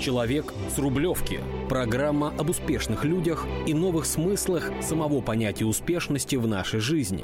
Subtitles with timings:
[0.00, 1.40] Человек с Рублевки.
[1.68, 7.22] Программа об успешных людях и новых смыслах самого понятия успешности в нашей жизни.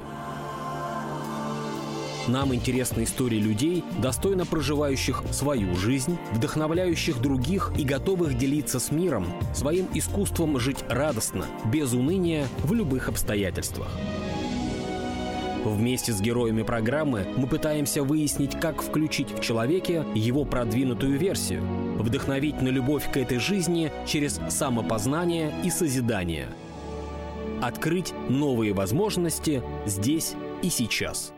[2.29, 9.27] Нам интересны истории людей, достойно проживающих свою жизнь, вдохновляющих других и готовых делиться с миром
[9.55, 13.89] своим искусством жить радостно, без уныния, в любых обстоятельствах.
[15.65, 21.63] Вместе с героями программы мы пытаемся выяснить, как включить в человеке его продвинутую версию,
[21.99, 26.49] вдохновить на любовь к этой жизни через самопознание и созидание.
[27.63, 31.33] Открыть новые возможности здесь и сейчас.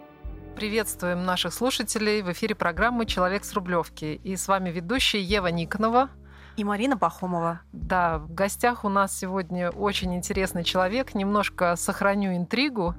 [0.56, 4.20] Приветствуем наших слушателей в эфире программы «Человек с Рублевки».
[4.24, 6.10] И с вами ведущая Ева Никонова–
[6.58, 7.60] и Марина Пахомова.
[7.72, 11.14] Да, в гостях у нас сегодня очень интересный человек.
[11.14, 12.96] Немножко сохраню интригу.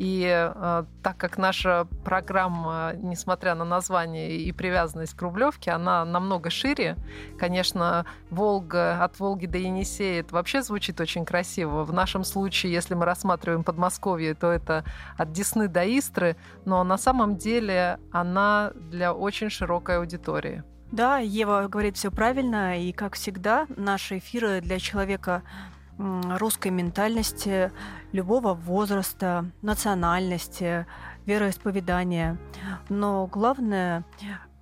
[0.00, 6.48] И э, так как наша программа, несмотря на название и привязанность к Рублевке, она намного
[6.48, 6.96] шире.
[7.38, 11.84] Конечно, Волга от Волги до Енисея это вообще звучит очень красиво.
[11.84, 14.86] В нашем случае, если мы рассматриваем Подмосковье, то это
[15.18, 16.38] от Десны до Истры.
[16.64, 20.64] Но на самом деле она для очень широкой аудитории.
[20.92, 25.42] Да, Ева говорит все правильно, и как всегда, наши эфиры для человека
[26.38, 27.72] русской ментальности,
[28.12, 30.86] любого возраста, национальности,
[31.26, 32.38] вероисповедания.
[32.88, 34.04] Но главное,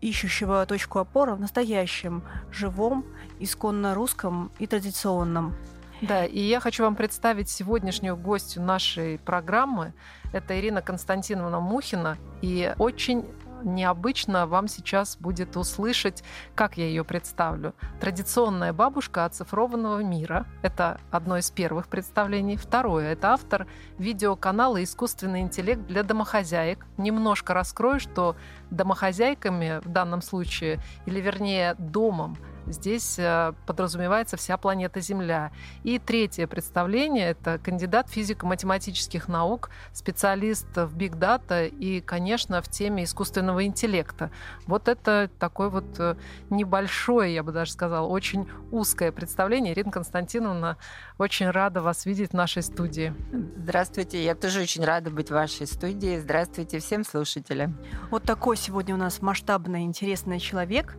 [0.00, 3.04] ищущего точку опоры в настоящем, живом,
[3.38, 5.54] исконно русском и традиционном.
[6.00, 9.92] Да, и я хочу вам представить сегодняшнюю гостью нашей программы.
[10.32, 12.16] Это Ирина Константиновна Мухина.
[12.40, 13.24] И очень
[13.62, 16.22] необычно вам сейчас будет услышать,
[16.54, 17.74] как я ее представлю.
[18.00, 20.46] Традиционная бабушка оцифрованного мира.
[20.62, 22.56] Это одно из первых представлений.
[22.56, 23.66] Второе– это автор
[23.98, 26.86] видеоканала «Искусственный интеллект для домохозяек».
[26.96, 28.36] Немножко раскрою, что
[28.70, 32.36] домохозяйками в данном случае, или вернее домом,
[32.70, 35.52] Здесь э, подразумевается вся планета Земля.
[35.84, 43.04] И третье представление– это кандидат физико-математических наук, специалист в биг дата и, конечно, в теме
[43.04, 44.30] искусственного интеллекта.
[44.66, 46.16] Вот это такое вот э,
[46.50, 49.72] небольшое, я бы даже сказала, очень узкое представление.
[49.72, 50.76] Ирина Константиновна,
[51.16, 53.14] очень рада вас видеть в нашей студии.
[53.56, 56.18] Здравствуйте, я тоже очень рада быть в вашей студии.
[56.18, 57.78] Здравствуйте всем слушателям.
[58.10, 60.96] Вот такой сегодня у нас масштабный, интересный человек.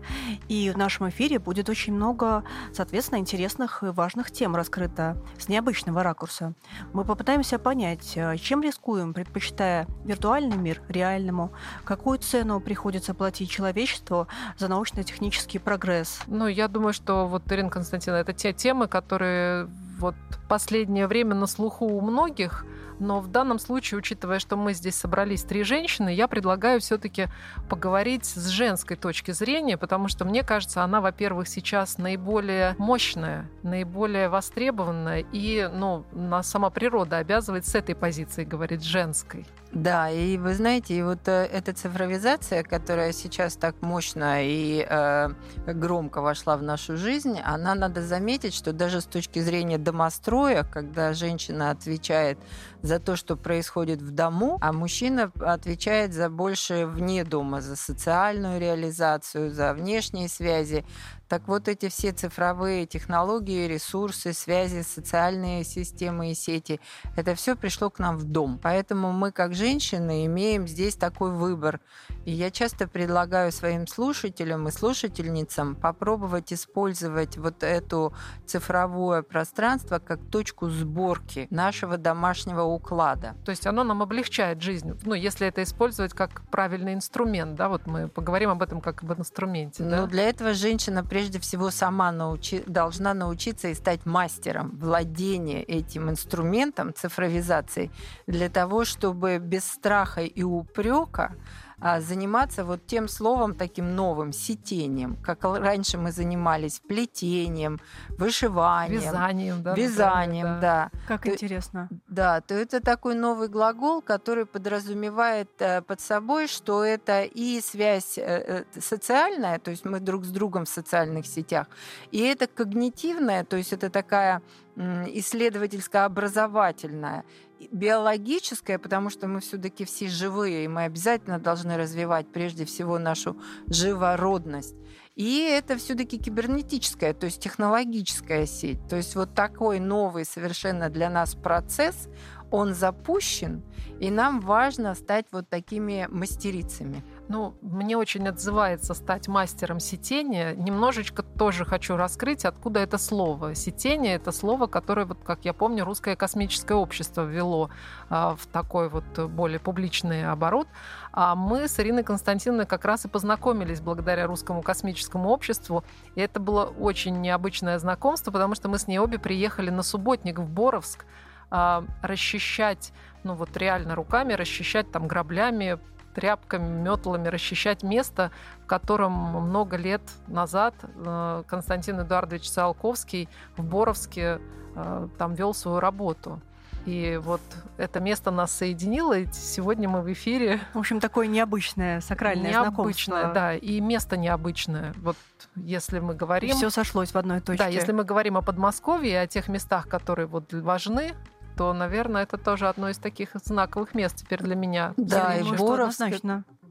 [0.48, 2.44] И в нашем эфире будет будет очень много,
[2.74, 6.54] соответственно, интересных и важных тем раскрыто с необычного ракурса.
[6.94, 11.52] Мы попытаемся понять, э, чем рискуем, предпочитая виртуальный мир реальному,
[11.84, 16.22] какую цену приходится платить человечеству за научно-технический прогресс.
[16.28, 19.68] Ну, я думаю, что вот, Ирина Константиновна, это те темы, которые
[20.00, 20.16] вот
[20.48, 22.66] последнее время на слуху у многих,
[23.00, 27.28] но в данном случае, учитывая, что мы здесь собрались три женщины, я предлагаю все-таки
[27.70, 34.30] поговорить с женской точки зрения, потому что мне кажется, она, во-первых, сейчас наиболее мощная, наиболее
[34.30, 39.46] востребованная, и ну, на сама природа обязывает с этой позиции говорить женской.
[39.72, 45.30] Да, и вы знаете, и вот э, эта цифровизация, которая сейчас так мощно и э,
[45.68, 51.14] громко вошла в нашу жизнь, она надо заметить, что даже с точки зрения домостроя, когда
[51.14, 52.40] женщина отвечает
[52.82, 58.60] за то, что происходит в дому, а мужчина отвечает за больше вне дома, за социальную
[58.60, 60.86] реализацию, за внешние связи,
[61.30, 66.82] так вот эти все цифровые технологии, ресурсы, связи, социальные системы и сети,
[67.16, 68.60] это все пришло к нам в дом.
[68.62, 71.82] Поэтому мы, как женщины, имеем здесь такой выбор.
[72.26, 78.12] И я часто предлагаю своим слушателям и слушательницам попробовать использовать вот это
[78.48, 83.36] цифровое пространство как точку сборки нашего домашнего уклада.
[83.46, 87.88] То есть оно нам облегчает жизнь, ну, если это использовать как правильный инструмент, да, вот
[87.88, 89.84] мы поговорим об этом как об инструменте.
[89.84, 90.02] Да?
[90.02, 96.10] Ну, для этого женщина прежде всего сама научи, должна научиться и стать мастером владения этим
[96.10, 97.92] инструментом цифровизации
[98.28, 101.36] для того, чтобы без страха и упрека
[101.82, 109.02] заниматься вот тем словом таким новым, сетением, как раньше мы занимались плетением, вышиванием.
[109.02, 109.76] Вязанием, да.
[109.76, 110.60] Вязанием, да.
[110.62, 110.92] да.
[111.08, 111.90] Как то, интересно.
[112.08, 118.18] Да, то это такой новый глагол, который подразумевает э, под собой, что это и связь
[118.18, 121.68] э, э, социальная, то есть мы друг с другом в социальных сетях,
[122.12, 124.42] и это когнитивная, то есть это такая
[124.80, 127.26] исследовательско-образовательная,
[127.72, 133.38] биологическая, потому что мы все-таки все живые, и мы обязательно должны развивать прежде всего нашу
[133.68, 134.76] живородность.
[135.16, 138.80] И это все-таки кибернетическая, то есть технологическая сеть.
[138.88, 142.08] То есть вот такой новый совершенно для нас процесс,
[142.52, 143.64] он запущен,
[144.00, 147.04] и нам важно стать вот такими мастерицами.
[147.30, 150.56] Ну, мне очень отзывается стать мастером сетения.
[150.56, 153.54] Немножечко тоже хочу раскрыть, откуда это слово.
[153.54, 157.70] Сетение— это слово, которое, вот, как я помню, русское космическое общество ввело
[158.10, 160.68] а, в такой вот более публичный оборот.
[161.12, 165.84] А мы с Ириной Константиновной как раз и познакомились благодаря русскому космическому обществу.
[166.16, 170.40] И это было очень необычное знакомство, потому что мы с ней обе приехали на субботник
[170.40, 171.06] в Боровск
[171.52, 172.92] а, расчищать,
[173.24, 175.78] ну вот реально руками расчищать там граблями
[176.14, 178.32] тряпками, метлами расчищать место,
[178.64, 184.40] в котором много лет назад э, Константин Эдуардович Циолковский в Боровске
[184.76, 186.42] э, там вел свою работу.
[186.86, 187.42] И вот
[187.78, 190.60] это место нас соединило, и сегодня мы в эфире.
[190.74, 193.34] В общем, такое необычное сакральное необычное, знакомство.
[193.34, 194.94] да, и место необычное.
[194.98, 195.18] Вот
[195.56, 196.56] если мы говорим...
[196.56, 197.64] Все сошлось в одной точке.
[197.64, 201.14] Да, если мы говорим о Подмосковье и о тех местах, которые вот важны,
[201.60, 204.94] то, наверное, это тоже одно из таких знаковых мест теперь для меня.
[204.96, 206.02] Да, и Боровск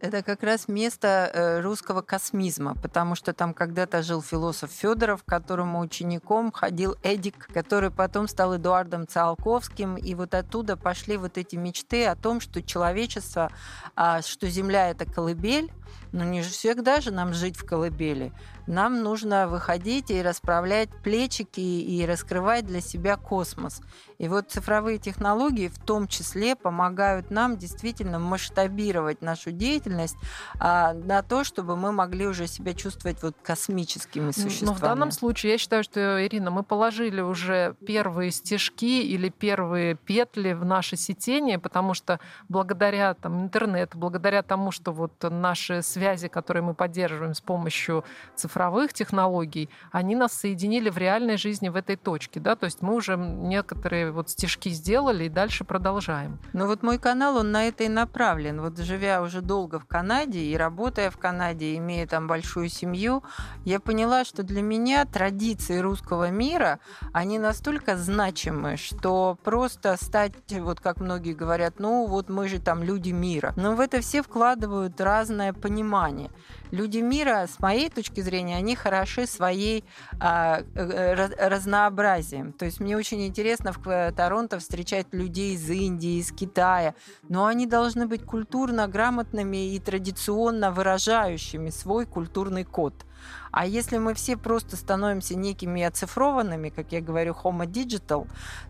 [0.01, 5.81] это как раз место э, русского космизма, потому что там когда-то жил философ Федоров, которому
[5.81, 12.07] учеником ходил Эдик, который потом стал Эдуардом Циолковским, и вот оттуда пошли вот эти мечты
[12.07, 13.51] о том, что человечество,
[13.95, 15.71] а, что Земля— это колыбель,
[16.13, 18.33] но не всегда же нам жить в колыбели.
[18.69, 23.81] Нам нужно выходить и расправлять плечики и раскрывать для себя космос.
[24.19, 30.17] И вот цифровые технологии в том числе помогают нам действительно масштабировать нашу деятельность
[30.61, 34.69] а, на то, чтобы мы могли уже себя чувствовать вот космическими существами.
[34.69, 39.95] Но в данном случае я считаю, что, Ирина, мы положили уже первые стежки или первые
[39.95, 42.21] петли в наше сетение, потому что
[42.51, 48.05] благодаря там, интернету, благодаря тому, что вот наши связи, которые мы поддерживаем с помощью
[48.37, 48.58] цифровых
[48.93, 52.41] технологий, они нас соединили в реальной жизни в этой точке.
[52.41, 52.57] Да?
[52.57, 56.39] То есть мы уже некоторые вот стежки сделали и дальше продолжаем.
[56.53, 58.61] Ну вот мой канал, он на это и направлен.
[58.61, 63.23] Вот живя уже долго в Канаде и работая в Канаде, имея там большую семью,
[63.65, 66.79] я поняла, что для меня традиции русского мира,
[67.13, 72.83] они настолько значимы, что просто стать, вот как многие говорят, ну вот мы же там
[72.83, 73.53] люди мира.
[73.57, 76.31] Но в это все вкладывают разное понимание.
[76.71, 79.85] Люди мира, с моей точки зрения, они хороши своей
[80.21, 82.53] а, э, разнообразием.
[82.53, 86.95] То есть мне очень интересно в Торонто встречать людей из Индии, из Китая,
[87.29, 92.95] но они должны быть культурно грамотными и традиционно выражающими свой культурный код.
[93.51, 98.29] А если мы все просто становимся некими оцифрованными, как я говорю, homo digital,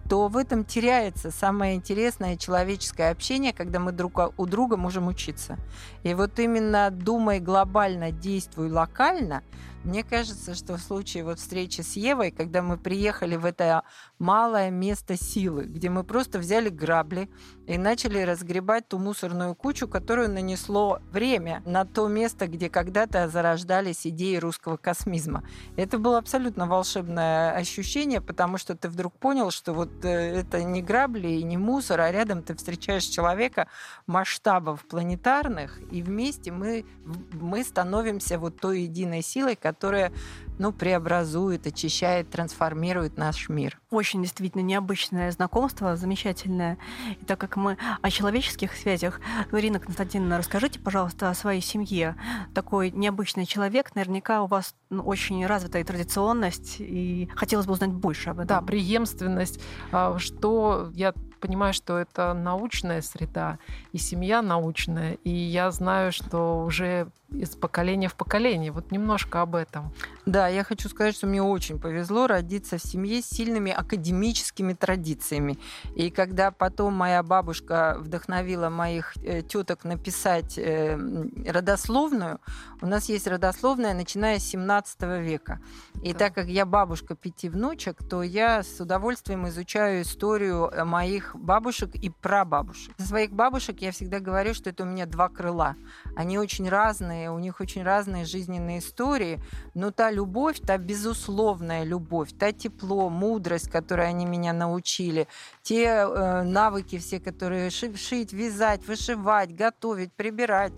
[0.08, 5.58] то в этом теряется самое интересное человеческое общение, когда мы друг у друга можем учиться.
[6.02, 9.42] И вот именно думай глобально, действуй локально,
[9.84, 13.84] мне кажется, что в случае вот встречи с Евой, когда мы приехали в это
[14.18, 17.30] малое место силы, где мы просто взяли грабли
[17.66, 24.06] и начали разгребать ту мусорную кучу, которую нанесло время на то место, где когда-то зарождались
[24.06, 25.44] идеи русского космизма.
[25.76, 30.82] Это было абсолютно волшебное ощущение, потому что ты вдруг понял, что вот э, это не
[30.82, 33.68] грабли и не мусор, а рядом ты встречаешь человека
[34.06, 36.84] масштабов планетарных, и вместе мы,
[37.32, 40.12] мы становимся вот той единой силой, которая
[40.58, 43.78] ну, преобразует, очищает, трансформирует наш мир.
[43.90, 46.78] Очень действительно необычное знакомство, замечательное.
[47.20, 49.20] И так как мы о человеческих связях,
[49.52, 52.16] Ирина Константиновна, расскажите, пожалуйста, о своей семье.
[52.54, 58.30] Такой необычный человек, наверняка у вас ну, очень развитая традиционность, и хотелось бы узнать больше
[58.30, 58.48] об этом.
[58.48, 59.60] Да, преемственность.
[59.92, 63.58] А, что я понимаю, что это научная среда,
[63.92, 68.72] и семья научная, и я знаю, что уже из поколения в поколение.
[68.72, 69.92] Вот немножко об этом.
[70.24, 75.58] Да, я хочу сказать, что мне очень повезло родиться в семье с сильными академическими традициями.
[75.94, 80.98] И когда потом моя бабушка вдохновила моих э, теток написать э,
[81.46, 82.40] родословную,
[82.80, 85.60] у нас есть родословная, начиная с 17 века.
[86.02, 86.18] И да.
[86.18, 91.94] так как я бабушка пяти внучек, то я с удовольствием изучаю историю э, моих бабушек
[91.94, 92.94] и прабабушек.
[92.96, 95.76] За своих бабушек я всегда говорю, что это у меня два крыла.
[96.16, 99.40] Они очень разные, у них очень разные жизненные истории,
[99.74, 105.28] но та любовь, та безусловная любовь, та тепло, мудрость, которой они меня научили,
[105.62, 110.72] те э, навыки все, которые шить, вязать, вышивать, готовить, прибирать,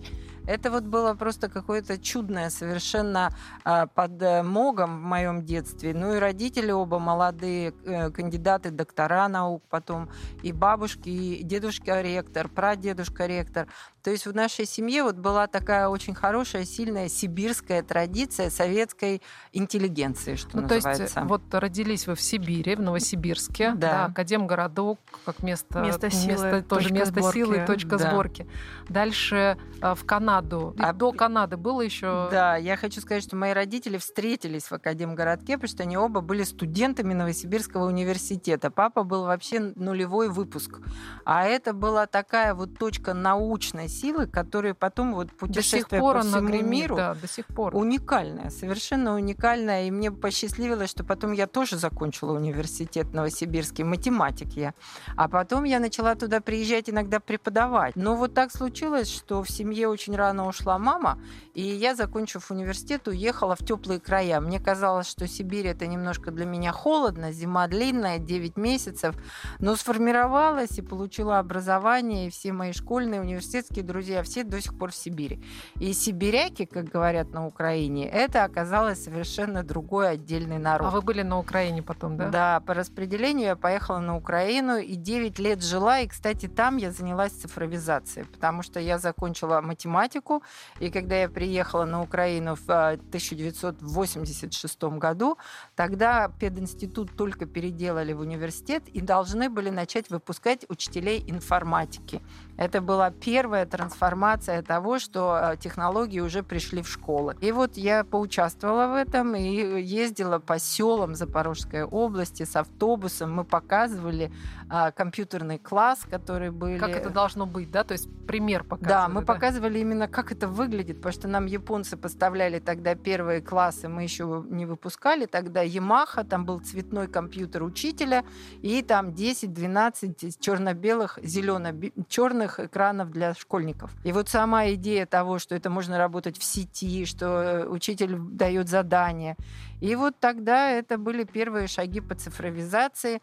[0.47, 3.29] это вот было просто какое-то чудное совершенно
[3.63, 5.93] а, под э, в моем детстве.
[5.93, 10.09] Ну и родители оба молодые, э, кандидаты, доктора наук потом,
[10.41, 13.67] и бабушки, и дедушка ректор, прадедушка ректор.
[14.03, 19.21] То есть в нашей семье вот была такая очень хорошая, сильная сибирская традиция советской
[19.53, 21.13] интеллигенции, что ну, называется.
[21.13, 26.09] То есть вот родились вы в Сибири, в Новосибирске, да, да Академгородок, как место, место
[26.09, 27.37] силы, место, тоже место сборки.
[27.37, 28.09] силы и точка да.
[28.09, 28.47] сборки.
[28.89, 30.75] Дальше э, в Канаду.
[30.77, 32.27] И А- до Канады было еще.
[32.31, 36.43] Да, я хочу сказать, что мои родители встретились в Академгородке, потому что они оба были
[36.43, 38.71] студентами Новосибирского университета.
[38.71, 40.79] Папа был вообще нулевой выпуск.
[41.25, 46.69] А это была такая вот точка научной силы, которая потом вот путешествуя по всему гремит,
[46.69, 47.75] миру, да, до сих пор.
[47.75, 49.87] уникальная, совершенно уникальная.
[49.87, 54.73] И мне посчастливилось, что потом я тоже закончила университет новосибирский, математик я.
[55.15, 57.95] А потом я начала туда приезжать иногда преподавать.
[57.95, 61.19] Но вот так случилось, что в семье очень рано ушла мама,
[61.53, 64.39] и я, закончив университет, уехала в теплые края.
[64.39, 69.15] Мне казалось, что Сибирь это немножко для меня холодно, зима длинная, 9 месяцев,
[69.59, 74.91] но сформировалась и получила образование, и все мои школьные, университетские друзья, все до сих пор
[74.91, 75.43] в Сибири.
[75.79, 80.87] И сибиряки, как говорят на Украине, это оказалось совершенно другой отдельный народ.
[80.87, 82.29] А вы были на Украине потом, да?
[82.29, 85.99] Да, по распределению я поехала на Украину и 9 лет жила.
[85.99, 90.43] И, кстати, там я занялась цифровизацией, потому что я закончила математику.
[90.79, 95.39] И когда я приехала на Украину в а, 1986 году,
[95.75, 102.21] тогда пединститут только переделали в университет и должны были начать выпускать учителей информатики.
[102.61, 107.35] Это была первая трансформация того, что а, технологии уже пришли в школы.
[107.41, 113.33] И вот я поучаствовала в этом и ездила по селам Запорожской области с автобусом.
[113.33, 114.31] Мы показывали
[114.69, 116.77] а, компьютерный класс, который были...
[116.77, 117.83] Как это должно быть, да?
[117.83, 118.89] То есть пример показывали.
[118.89, 123.89] Да, мы показывали именно, как это выглядит, потому что нам японцы поставляли тогда первые классы,
[123.89, 128.23] мы еще не выпускали тогда Yamaha, там был цветной компьютер учителя,
[128.61, 133.91] и там 10-12 черно-белых, зелено-черных экранов для школьников.
[134.03, 138.69] И вот сама идея того, что это можно работать в сети, что э, учитель дает
[138.69, 139.35] задания.
[139.81, 143.21] И вот тогда это были первые шаги по цифровизации.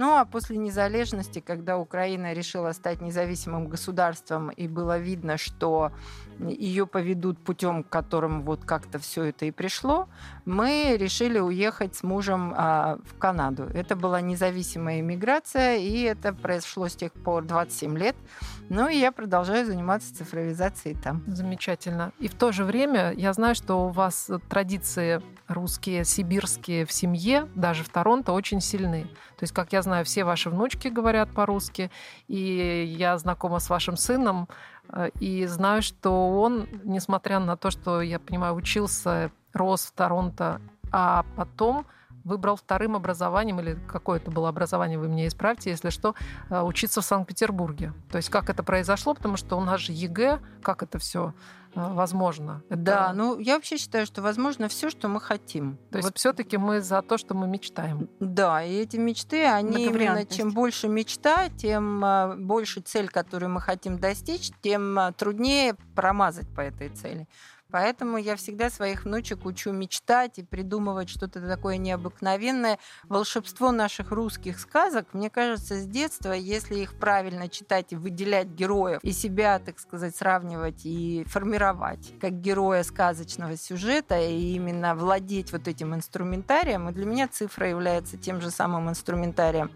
[0.00, 5.92] Ну а после незалежности, когда Украина решила стать независимым государством, и было видно, что
[6.38, 10.08] ее поведут путем, к которому вот как-то все это и пришло,
[10.46, 13.64] мы решили уехать с мужем а, в Канаду.
[13.74, 18.16] Это была независимая иммиграция, и это произошло с тех пор 27 лет.
[18.70, 21.22] Ну и я продолжаю заниматься цифровизацией там.
[21.26, 22.12] Замечательно.
[22.18, 27.48] И в то же время я знаю, что у вас традиции русские, сибирские в семье,
[27.54, 29.06] даже в Торонто, очень сильны.
[29.40, 31.90] То есть, как я знаю, все ваши внучки говорят по-русски,
[32.28, 34.50] и я знакома с вашим сыном,
[34.92, 40.60] э, и знаю, что он, несмотря на то, что, я понимаю, учился, рос в Торонто,
[40.92, 41.86] а потом
[42.22, 46.14] выбрал вторым образованием, или какое это было образование, вы меня исправьте, если что,
[46.50, 47.94] э, учиться в Санкт-Петербурге.
[48.10, 51.32] То есть как это произошло, потому что у нас же ЕГЭ, как это все
[51.74, 52.62] возможно.
[52.68, 52.80] Это...
[52.80, 55.78] Да, ну я вообще считаю, что возможно все, что мы хотим.
[55.90, 58.08] То есть вот все-таки мы за то, что мы мечтаем.
[58.20, 63.60] Да, и эти мечты, они именно чем больше мечта, тем а, больше цель, которую мы
[63.60, 67.28] хотим достичь, тем а, труднее промазать по этой цели.
[67.70, 72.78] Поэтому я всегда своих внучек учу мечтать и придумывать что-то такое необыкновенное.
[73.04, 79.00] Волшебство наших русских сказок, мне кажется, с детства, если их правильно читать и выделять героев,
[79.02, 85.68] и себя, так сказать, сравнивать и формировать как героя сказочного сюжета, и именно владеть вот
[85.68, 89.70] этим инструментарием, и для меня цифра является тем же самым инструментарием.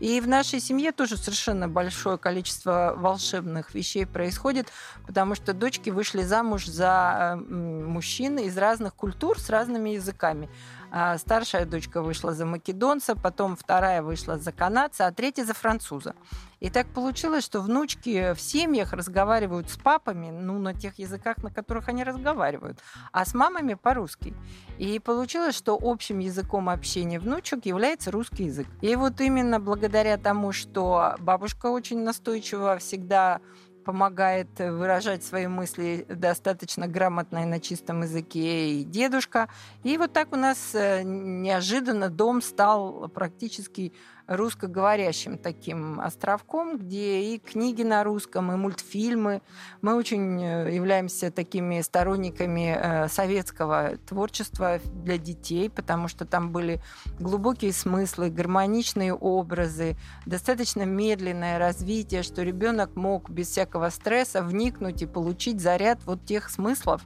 [0.00, 4.68] И в нашей семье тоже совершенно большое количество волшебных вещей происходит,
[5.06, 10.48] потому что дочки вышли замуж за э, мужчин из разных культур с разными языками.
[10.92, 16.14] А Старшая дочка вышла за македонца, потом вторая вышла за канадца, а третья за француза.
[16.58, 21.50] И так получилось, что внучки в семьях разговаривают с папами, ну, на тех языках, на
[21.50, 22.80] которых они разговаривают,
[23.12, 24.34] а с мамами по-русски.
[24.78, 28.66] И получилось, что общим языком общения внучек является русский язык.
[28.80, 33.40] И вот именно благодаря тому, что бабушка очень настойчиво всегда
[33.84, 39.48] помогает выражать свои мысли достаточно грамотно и на чистом языке, и дедушка.
[39.82, 43.92] И вот так у нас э, неожиданно дом стал практически
[44.30, 49.42] русскоговорящим таким островком, где и книги на русском, и мультфильмы.
[49.82, 56.80] Мы очень э, являемся такими сторонниками э, советского творчества для детей, потому что там были
[57.18, 59.96] глубокие смыслы, гармоничные образы,
[60.26, 66.50] достаточно медленное развитие, что ребенок мог без всякого стресса вникнуть и получить заряд вот тех
[66.50, 67.02] смыслов,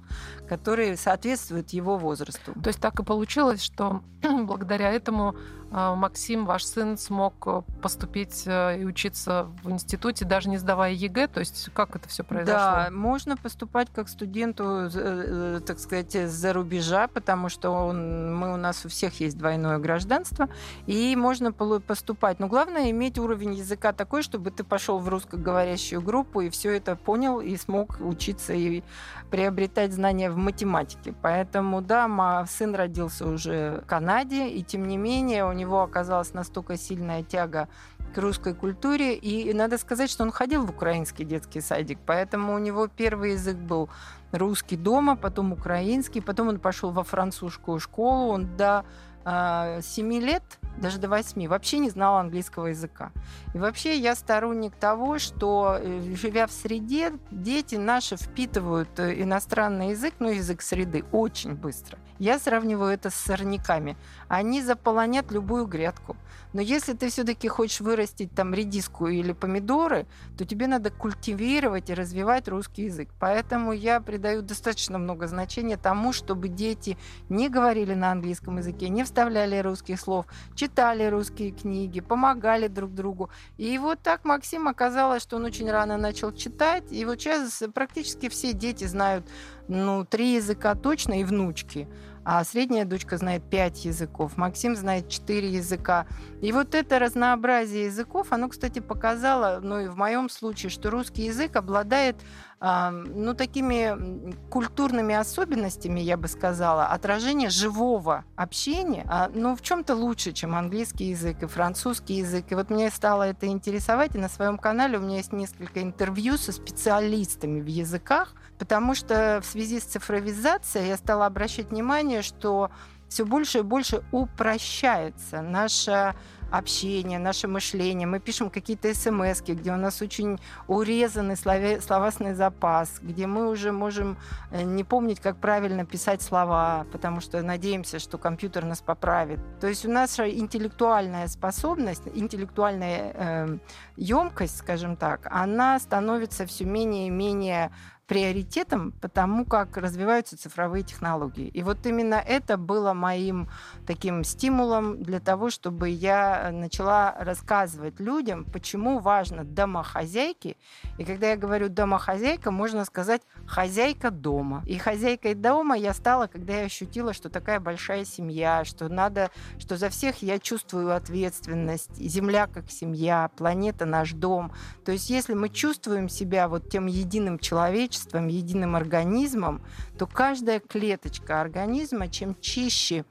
[0.46, 2.52] которые соответствуют его возрасту.
[2.62, 4.02] То есть так и получилось, что
[4.42, 5.34] благодаря этому
[5.74, 11.26] Максим, ваш сын смог э, поступить э, и учиться в институте, даже не сдавая ЕГЭ?
[11.26, 12.54] То есть как это все произошло?
[12.54, 18.56] Да, можно поступать как студенту, э, так сказать, за рубежа, потому что он, мы, у
[18.56, 20.48] нас у всех есть двойное гражданство,
[20.86, 22.38] и можно поступать.
[22.38, 26.94] Но главное иметь уровень языка такой, чтобы ты пошел в русскоговорящую группу и все это
[26.94, 28.84] понял и смог учиться и
[29.30, 31.14] приобретать знания в математике.
[31.22, 36.76] Поэтому, да, сын родился уже в Канаде, и тем не менее у него оказалась настолько
[36.76, 37.68] сильная тяга
[38.14, 39.16] к русской культуре.
[39.16, 43.56] И надо сказать, что он ходил в украинский детский садик, поэтому у него первый язык
[43.56, 43.88] был
[44.32, 48.84] русский дома, потом украинский, потом он пошел во французскую школу, он до
[49.24, 50.42] э, 7 лет,
[50.76, 53.12] даже до 8, вообще не знал английского языка.
[53.54, 59.90] И вообще я сторонник того, что, э, живя в среде, дети наши впитывают э, иностранный
[59.90, 61.98] язык, ну, язык среды, очень быстро.
[62.18, 63.96] Я сравниваю это с сорняками.
[64.28, 66.16] Они заполонят любую грядку.
[66.54, 70.06] Но если ты все-таки хочешь вырастить там редиску или помидоры,
[70.38, 73.10] то тебе надо культивировать и развивать русский язык.
[73.18, 76.96] Поэтому я придаю достаточно много значения тому, чтобы дети
[77.28, 83.30] не говорили на английском языке, не вставляли русских слов, читали русские книги, помогали друг другу.
[83.58, 86.84] И вот так Максим оказалось, что он очень рано начал читать.
[86.92, 89.26] И вот сейчас практически все дети знают
[89.66, 91.88] ну, три языка точно и внучки
[92.24, 96.06] а средняя дочка знает пять языков, Максим знает четыре языка.
[96.40, 101.26] И вот это разнообразие языков, оно, кстати, показало, ну и в моем случае, что русский
[101.26, 102.16] язык обладает
[102.60, 110.32] ну, такими культурными особенностями, я бы сказала, отражение живого общения, а, ну, в чем-то лучше,
[110.32, 112.46] чем английский язык и французский язык.
[112.50, 116.38] И вот мне стало это интересовать, и на своем канале у меня есть несколько интервью
[116.38, 122.70] со специалистами в языках, потому что в связи с цифровизацией я стала обращать внимание, что
[123.10, 126.16] все больше и больше упрощается наша
[126.50, 128.06] общение, наше мышление.
[128.06, 134.16] Мы пишем какие-то смс, где у нас очень урезанный словесный запас, где мы уже можем
[134.50, 139.40] э, не помнить, как правильно писать слова, потому что надеемся, что компьютер нас поправит.
[139.60, 143.58] То есть у нас интеллектуальная способность, интеллектуальная э,
[143.96, 147.70] емкость, скажем так, она становится все менее и менее
[148.06, 151.48] приоритетом, потому как развиваются цифровые технологии.
[151.48, 153.48] И вот именно это было моим
[153.86, 160.56] таким стимулом для того, чтобы я начала рассказывать людям, почему важно домохозяйки.
[160.98, 164.62] И когда я говорю домохозяйка, можно сказать хозяйка дома.
[164.66, 169.76] И хозяйкой дома я стала, когда я ощутила, что такая большая семья, что надо, что
[169.76, 171.96] за всех я чувствую ответственность.
[171.96, 174.52] Земля как семья, планета наш дом.
[174.84, 179.62] То есть если мы чувствуем себя вот тем единым человечеством, человечеством, единым организмом,
[179.98, 183.04] то каждая клеточка организма, чем чище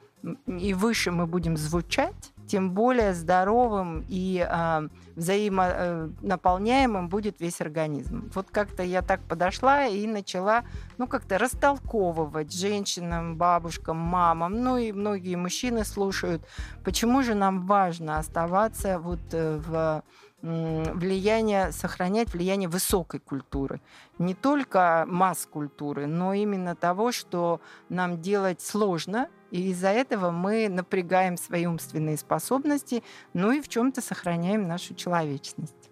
[0.46, 8.30] и выше мы будем звучать, тем более здоровым и э, взаимонаполняемым будет весь организм.
[8.34, 10.64] Вот как-то я так подошла и начала,
[10.98, 16.42] ну, как-то растолковывать женщинам, бабушкам, мамам, ну и многие мужчины слушают,
[16.84, 20.02] почему же нам важно оставаться вот э, в
[20.44, 23.80] влияние, сохранять влияние высокой культуры.
[24.18, 31.38] Не только масс-культуры, но именно того, что нам делать сложно, и из-за этого мы напрягаем
[31.38, 33.02] свои умственные способности,
[33.32, 35.90] ну и в чем-то сохраняем нашу человечность.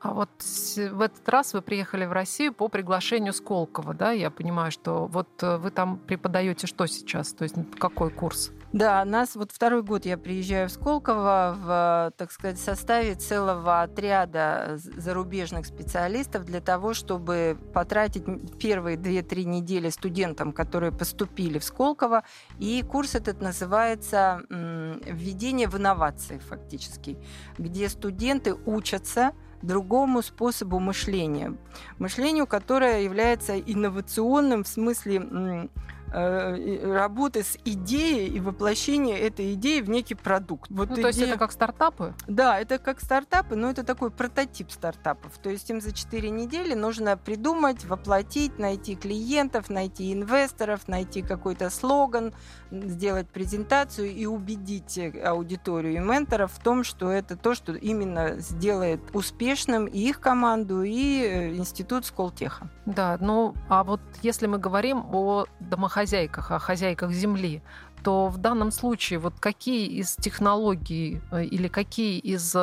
[0.00, 4.10] А вот в этот раз вы приехали в Россию по приглашению Сколково, да?
[4.10, 7.32] Я понимаю, что вот э, вы там преподаете что сейчас?
[7.32, 8.52] То есть какой курс?
[8.74, 14.72] Да, нас вот второй год я приезжаю в Сколково в, так сказать, составе целого отряда
[14.96, 18.24] зарубежных специалистов для того, чтобы потратить
[18.58, 22.24] первые 2-3 недели студентам, которые поступили в Сколково.
[22.58, 27.16] И курс этот называется «Введение в инновации» фактически,
[27.56, 31.56] где студенты учатся другому способу мышления.
[31.98, 35.70] Мышлению, которое является инновационным в смысле
[36.14, 40.70] работы с идеей и воплощение этой идеи в некий продукт.
[40.70, 41.02] Вот ну, идея...
[41.02, 42.14] То есть это как стартапы?
[42.28, 45.36] Да, это как стартапы, но это такой прототип стартапов.
[45.38, 51.68] То есть им за 4 недели нужно придумать, воплотить, найти клиентов, найти инвесторов, найти какой-то
[51.68, 52.32] слоган,
[52.70, 59.00] сделать презентацию и убедить аудиторию и менторов в том, что это то, что именно сделает
[59.12, 62.68] успешным и их команду, и э, институт Сколтеха.
[62.86, 67.62] Да, ну а вот если мы говорим о домохозяйстве, хозяйках, о хозяйках земли,
[68.02, 72.54] то в данном случае вот какие из технологий э, или какие из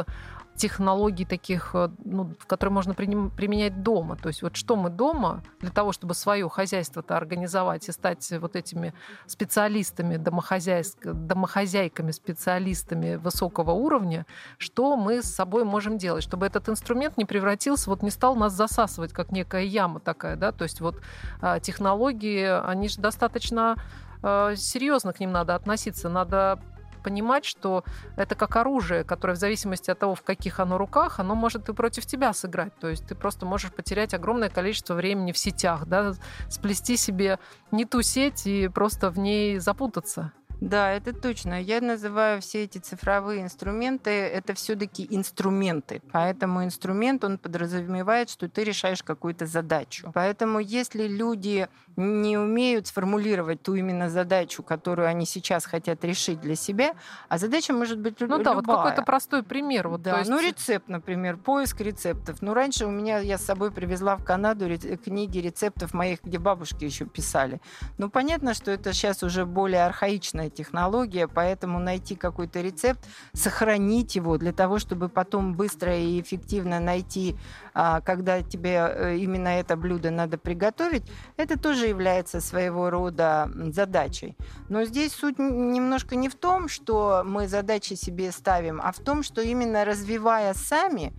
[0.62, 4.16] технологий таких, э, ну, которые можно применять дома.
[4.16, 8.56] То есть вот что мы дома для того, чтобы свое хозяйство-то организовать и стать вот
[8.56, 8.94] этими
[9.26, 14.28] специалистами, домохозяйками, специалистами высокого уровня,
[14.60, 18.54] что мы с собой можем делать, чтобы этот инструмент не превратился, вот не стал нас
[18.54, 21.02] засасывать, как некая яма такая, да, то есть вот
[21.42, 23.76] а, технологии, они же достаточно
[24.22, 26.60] а, серьезно к ним надо относиться, надо
[27.02, 27.84] понимать, что
[28.16, 31.74] это как оружие, которое в зависимости от того, в каких оно руках, оно может и
[31.74, 32.78] против тебя сыграть.
[32.80, 36.14] То есть ты просто можешь потерять огромное количество времени в сетях, да,
[36.50, 37.40] сплести себе
[37.72, 40.32] не ту сеть и просто в ней запутаться.
[40.62, 41.60] Да, это точно.
[41.60, 46.04] Я называю все эти цифровые инструменты, это все-таки инструменты.
[46.12, 50.12] Поэтому инструмент, он подразумевает, что ты решаешь какую-то задачу.
[50.14, 56.56] Поэтому если люди не умеют сформулировать ту именно задачу, которую они сейчас хотят решить для
[56.56, 56.94] себя,
[57.28, 58.38] а задача может быть ну, любая.
[58.38, 59.88] Ну да, вот какой-то простой пример.
[59.88, 60.30] Вот, да, есть...
[60.30, 62.40] ну рецепт, например, поиск рецептов.
[62.44, 64.70] Ну раньше у меня, я с собой привезла в Канаду
[65.04, 67.60] книги рецептов моих, где бабушки еще писали.
[67.98, 73.00] Ну понятно, что это сейчас уже более архаичная технология, поэтому найти какой-то рецепт,
[73.34, 77.36] сохранить его для того, чтобы потом быстро и эффективно найти,
[77.74, 81.04] а, когда тебе э, именно это блюдо надо приготовить,
[81.38, 84.36] это тоже является своего рода задачей.
[84.70, 89.24] Но здесь суть немножко не в том, что мы задачи себе ставим, а в том,
[89.24, 91.14] что именно развивая сами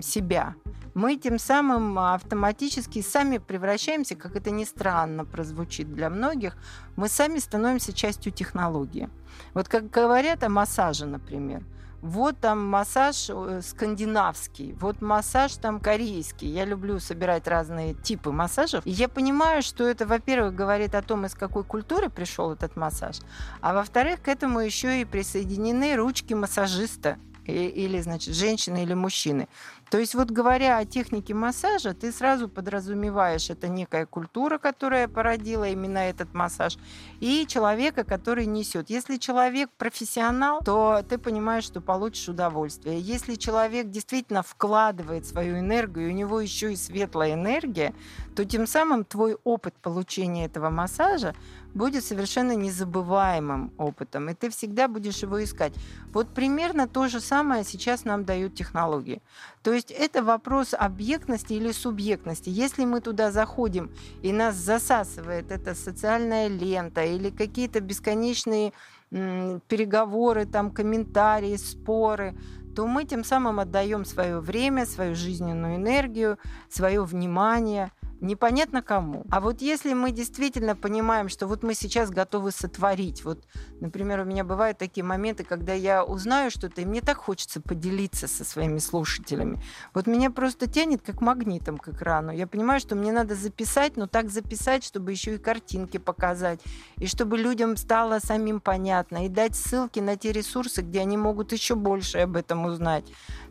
[0.00, 0.54] себя,
[0.94, 6.56] мы тем самым автоматически сами превращаемся, как это ни странно прозвучит для многих,
[6.96, 9.08] мы сами становимся частью технологии.
[9.54, 11.62] Вот как говорят о массаже, например,
[12.02, 16.48] вот там массаж э, скандинавский, вот массаж там корейский.
[16.48, 18.84] Я люблю собирать разные типы массажев.
[18.84, 23.18] И я понимаю, что это, во-первых, говорит о том, из какой культуры пришел этот массаж,
[23.60, 29.48] а во-вторых, к этому еще и присоединены ручки массажиста или, значит, женщины или мужчины.
[29.92, 35.68] То есть вот говоря о технике массажа, ты сразу подразумеваешь, это некая культура, которая породила
[35.68, 36.78] именно этот массаж,
[37.20, 38.88] и человека, который несет.
[38.88, 43.00] Если человек профессионал, то ты понимаешь, что получишь удовольствие.
[43.00, 47.92] Если человек действительно вкладывает свою энергию, у него еще и светлая энергия,
[48.34, 51.34] то тем самым твой опыт получения этого массажа
[51.74, 55.72] будет совершенно незабываемым опытом, и ты всегда будешь его искать.
[56.12, 59.22] Вот примерно то же самое сейчас нам дают технологии.
[59.62, 62.48] То есть это вопрос объектности или субъектности.
[62.48, 68.72] Если мы туда заходим и нас засасывает эта социальная лента или какие-то бесконечные
[69.10, 72.34] переговоры, там, комментарии, споры,
[72.74, 77.92] то мы тем самым отдаем свое время, свою жизненную энергию, свое внимание–
[78.22, 79.24] непонятно кому.
[79.30, 83.44] А вот если мы действительно понимаем, что вот мы сейчас готовы сотворить, вот,
[83.80, 88.28] например, у меня бывают такие моменты, когда я узнаю что-то, и мне так хочется поделиться
[88.28, 89.62] со своими слушателями.
[89.92, 92.32] Вот меня просто тянет как магнитом к экрану.
[92.32, 96.60] Я понимаю, что мне надо записать, но так записать, чтобы еще и картинки показать,
[96.98, 101.52] и чтобы людям стало самим понятно, и дать ссылки на те ресурсы, где они могут
[101.52, 103.04] еще больше об этом узнать.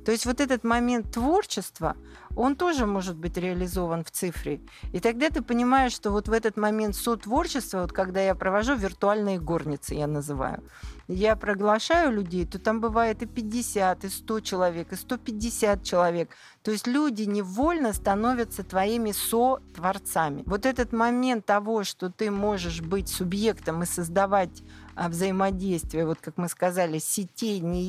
[0.06, 1.96] То есть вот этот момент творчества,
[2.36, 4.62] он тоже может быть реализован в цифре.
[4.94, 9.40] И тогда ты понимаешь, что вот в этот момент сотворчества, вот когда я провожу виртуальные
[9.40, 10.64] горницы, я называю,
[11.08, 16.30] я приглашаю людей, то там бывает и 50, и 100 человек, и 150 человек.
[16.64, 20.44] То есть люди невольно становятся твоими сотворцами.
[20.46, 24.64] Вот этот момент того, что ты можешь быть субъектом и создавать
[24.96, 27.82] а, взаимодействие, вот как мы сказали, сетей не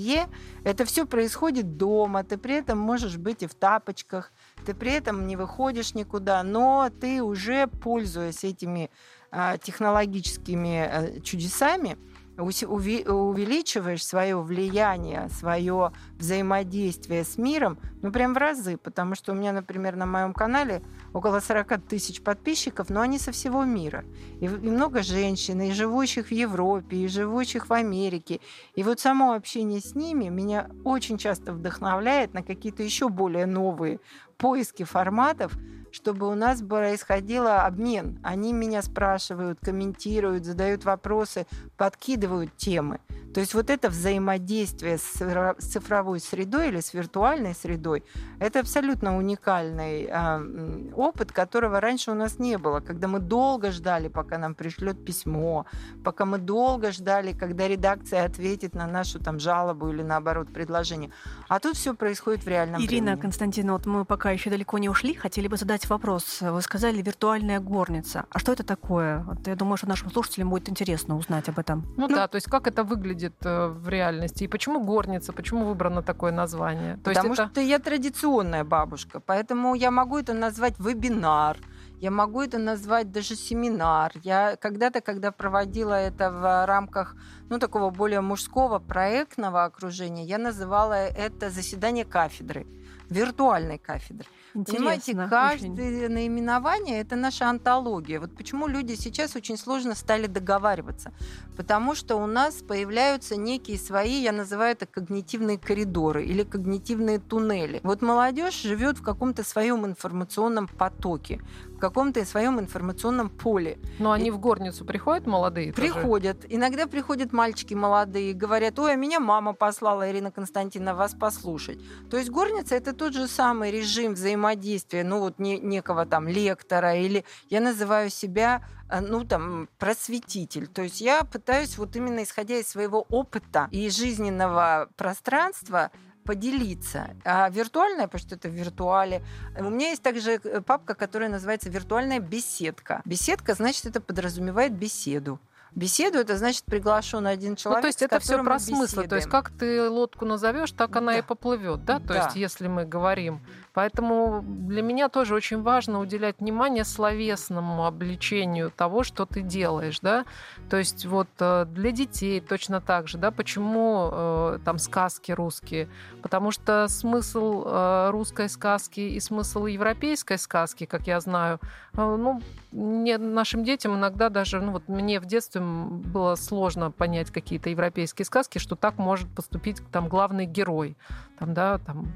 [0.64, 4.32] это все происходит дома, ты при этом можешь быть и в тапочках,
[4.66, 8.90] ты при этом не выходишь никуда, но ты уже, пользуясь этими
[9.30, 11.96] а, технологическими а, чудесами,
[12.38, 19.53] увеличиваешь свое влияние, свое взаимодействие с миром, ну прям в разы, потому что у меня,
[19.53, 24.05] например, на моем канале около 40 тысяч подписчиков, но они со всего мира.
[24.40, 28.40] И, и много женщин, и живущих в Европе, и живущих в Америке.
[28.75, 34.01] И вот само общение с ними меня очень часто вдохновляет на какие-то еще более новые
[34.38, 35.53] поиски форматов,
[35.92, 38.18] чтобы у нас происходил обмен.
[38.22, 42.98] Они меня спрашивают, комментируют, задают вопросы, подкидывают темы.
[43.35, 48.05] То есть вот это взаимодействие с цифровой средой или с виртуальной средой,
[48.38, 54.09] это абсолютно уникальный э, опыт, которого раньше у нас не было, когда мы долго ждали,
[54.09, 55.64] пока нам пришлет письмо,
[56.05, 61.11] пока мы долго ждали, когда редакция ответит на нашу там жалобу или наоборот предложение.
[61.49, 63.21] А тут все происходит в реальном Ирина времени.
[63.21, 66.40] Константиновна, вот мы пока еще далеко не ушли, хотели бы задать вопрос.
[66.40, 68.27] Вы сказали виртуальная горница.
[68.31, 69.23] А что это такое?
[69.23, 71.87] Вот я думаю, что нашим слушателям будет интересно узнать об этом.
[71.97, 74.44] Ну, ну да, то есть как это выглядит э, в реальности?
[74.44, 75.32] И почему горница?
[75.32, 76.96] Почему выбрано такое название?
[76.96, 77.48] То Потому это...
[77.48, 81.56] что я традиционная бабушка, поэтому я могу это назвать вебинар,
[82.00, 84.12] я могу это назвать даже семинар.
[84.24, 87.14] Я когда-то, когда проводила это в рамках
[87.48, 92.66] ну, такого более мужского проектного окружения, я называла это заседание кафедры,
[93.11, 94.26] виртуальной кафедры.
[94.54, 96.14] Интересно, Понимаете, каждое очень.
[96.14, 98.20] наименование это наша антология.
[98.20, 101.12] Вот почему люди сейчас очень сложно стали договариваться.
[101.56, 107.80] Потому что у нас появляются некие свои, я называю это когнитивные коридоры или когнитивные туннели.
[107.82, 111.40] Вот молодежь живет в каком-то своем информационном потоке,
[111.74, 113.78] в каком-то своем информационном поле.
[113.98, 114.30] Но они и...
[114.30, 115.72] в горницу приходят молодые?
[115.72, 116.42] Приходят.
[116.42, 116.54] Тоже?
[116.54, 121.78] Иногда приходят мальчики молодые, говорят, ой, а меня мама послала, Ирина Константиновна, вас послушать.
[122.10, 126.28] То есть горница это тот же самый режим взаимодействия взаимодействия, ну вот не, некого там
[126.28, 130.66] лектора или я называю себя э, ну, там, просветитель.
[130.66, 135.90] То есть я пытаюсь вот именно исходя из своего опыта и жизненного пространства
[136.24, 137.11] поделиться.
[137.24, 139.22] А виртуальная, потому что это в виртуале.
[139.59, 143.02] У меня есть также э, папка, которая называется «Виртуальная беседка».
[143.05, 145.40] Беседка, значит, это подразумевает беседу.
[145.74, 147.78] Беседу это значит приглашен один человек.
[147.78, 149.02] Ну, то есть это все про смысл.
[149.05, 150.98] То есть как ты лодку назовешь, так да.
[150.98, 151.98] она и поплывет, да?
[151.98, 152.24] То да.
[152.24, 153.40] есть если мы говорим
[153.74, 160.24] Поэтому для меня тоже очень важно уделять внимание словесному обличению того, что ты делаешь, да.
[160.68, 165.88] То есть вот э, для детей точно так же, да, почему э, там сказки русские?
[166.20, 171.58] Потому что смысл э, русской сказки и смысл европейской сказки, как я знаю,
[171.94, 172.40] ну,
[172.72, 178.24] не, нашим детям иногда даже, ну вот мне в детстве было сложно понять какие-то европейские
[178.24, 180.96] сказки, что так может поступить там главный герой.
[181.38, 182.06] Там, да, там,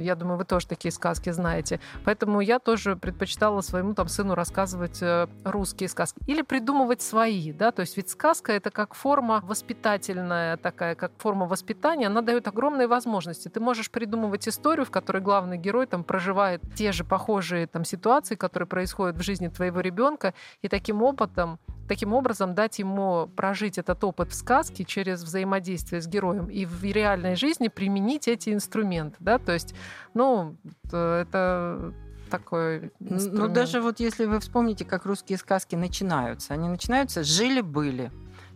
[0.00, 1.80] я думаю, вы тоже такие сказки знаете.
[2.04, 6.18] Поэтому я тоже предпочитала своему там сыну рассказывать э, русские сказки.
[6.26, 11.46] Или придумывать свои, да, то есть ведь сказка это как форма воспитательная такая, как форма
[11.46, 13.48] воспитания, она дает огромные возможности.
[13.48, 18.34] Ты можешь придумывать историю, в которой главный герой там проживает те же похожие там ситуации,
[18.34, 24.02] которые происходят в жизни твоего ребенка, и таким опытом таким образом дать ему прожить этот
[24.04, 29.38] опыт в сказке через взаимодействие с героем и в реальной жизни применить эти инструменты, да,
[29.38, 29.74] то есть,
[30.14, 31.92] ну, это
[32.30, 33.48] такой инструмент.
[33.48, 38.10] Ну, даже вот если вы вспомните, как русские сказки начинаются, они начинаются «жили-были»,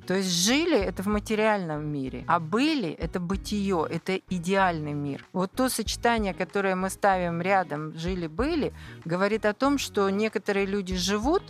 [0.07, 5.27] то есть жили это в материальном мире, а были это бытие, это идеальный мир.
[5.33, 8.73] Вот то сочетание, которое мы ставим рядом жили-были,
[9.05, 11.43] говорит о том, что некоторые люди живут,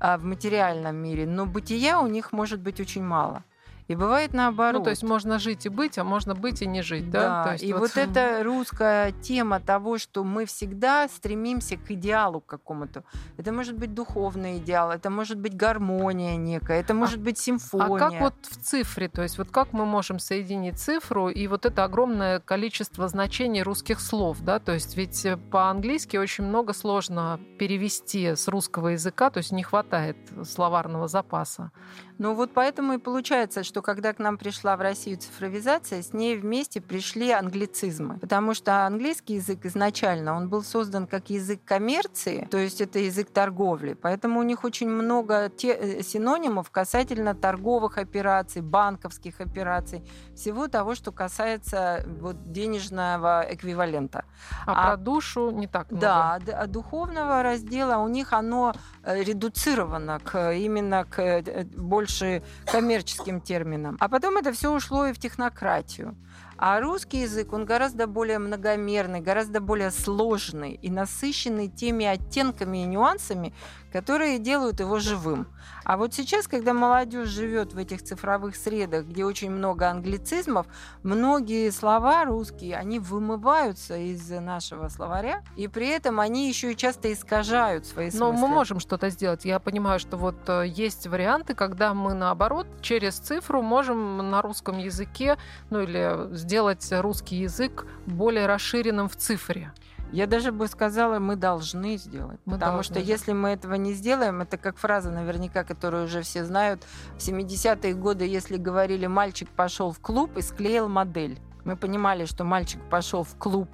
[0.00, 3.42] а, в материальном мире, но бытия у них может быть очень мало.
[3.88, 4.80] И бывает наоборот.
[4.80, 7.20] Ну, то есть можно жить и быть, а можно быть и не жить, да?
[7.20, 7.80] Да, то есть и вот...
[7.80, 13.04] вот эта русская тема того, что мы всегда стремимся к идеалу какому-то.
[13.38, 17.38] Это может быть духовный идеал, это может быть гармония некая, это а может а, быть
[17.38, 17.96] симфония.
[17.96, 21.64] А как вот в цифре, то есть вот как мы можем соединить цифру и вот
[21.64, 24.58] это огромное количество значений русских слов, да?
[24.58, 29.62] То есть ведь э, по-английски очень много сложно перевести с русского языка, то есть не
[29.62, 31.72] хватает словарного запаса.
[32.18, 36.36] Ну вот поэтому и получается, что когда к нам пришла в Россию цифровизация, с ней
[36.36, 38.18] вместе пришли англицизмы.
[38.18, 43.30] Потому что английский язык изначально, он был создан как язык коммерции, то есть это язык
[43.30, 43.94] торговли.
[43.94, 50.02] Поэтому у них очень много те, э, синонимов касательно торговых операций, банковских операций,
[50.34, 54.24] всего того, что касается вот, денежного эквивалента.
[54.66, 56.00] А, а про душу не так много.
[56.00, 62.42] Да, а духовного раздела у них оно э, редуцировано к, именно к э, больше больше
[62.66, 63.96] коммерческим терминам.
[64.00, 66.16] А потом это все ушло и в технократию.
[66.56, 72.86] А русский язык, он гораздо более многомерный, гораздо более сложный и насыщенный теми оттенками и
[72.86, 73.52] нюансами,
[73.92, 75.46] которые делают его живым.
[75.84, 80.66] А вот сейчас, когда молодежь живет в этих цифровых средах, где очень много англицизмов,
[81.02, 87.12] многие слова русские, они вымываются из нашего словаря, и при этом они еще и часто
[87.12, 88.32] искажают свои смыслы.
[88.32, 89.44] Но мы можем что-то сделать.
[89.44, 94.78] Я понимаю, что вот э, есть варианты, когда мы наоборот через цифру можем на русском
[94.78, 95.38] языке,
[95.70, 99.72] ну или сделать русский язык более расширенным в цифре.
[100.12, 102.40] Я даже бы сказала, мы должны сделать.
[102.44, 106.22] Мы потому должны, что если мы этого не сделаем, это как фраза наверняка, которую уже
[106.22, 106.84] все знают.
[107.16, 111.38] В 70-е годы, если говорили, мальчик пошел в клуб и склеил модель.
[111.64, 113.68] Мы понимали, что мальчик пошел в клуб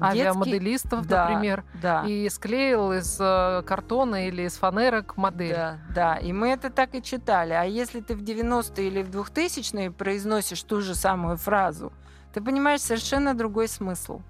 [0.00, 2.04] авиамоделистов, да, например, да.
[2.06, 5.54] и склеил из э, картона или из фанерок модель.
[5.54, 7.52] Да, да, и мы это так и читали.
[7.52, 11.92] А если ты в 90-е или в 2000-е произносишь ту же самую фразу,
[12.32, 14.20] ты понимаешь совершенно другой смысл.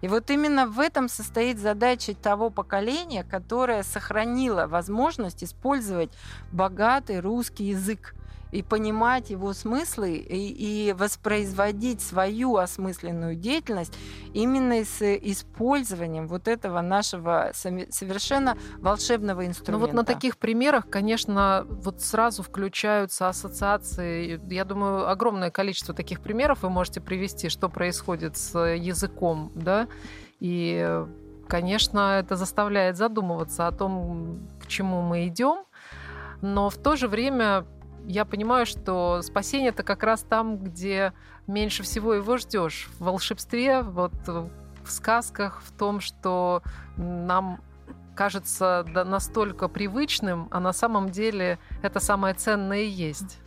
[0.00, 6.10] И вот именно в этом состоит задача того поколения, которое сохранило возможность использовать
[6.52, 8.14] богатый русский язык
[8.56, 13.92] и понимать его смыслы и, и воспроизводить свою осмысленную деятельность
[14.32, 19.72] именно с использованием вот этого нашего совершенно волшебного инструмента.
[19.72, 24.40] Ну вот на таких примерах, конечно, вот сразу включаются ассоциации.
[24.50, 29.86] Я думаю, огромное количество таких примеров вы можете привести, что происходит с языком, да,
[30.40, 31.04] и
[31.46, 35.66] конечно, это заставляет задумываться о том, к чему мы идем,
[36.40, 37.66] но в то же время
[38.06, 41.12] я понимаю, что спасение это как раз там, где
[41.46, 42.88] меньше всего его ждешь.
[42.98, 44.50] В волшебстве, вот в
[44.90, 46.62] сказках, в том, что
[46.96, 47.60] нам
[48.14, 53.38] кажется настолько привычным, а на самом деле это самое ценное и есть.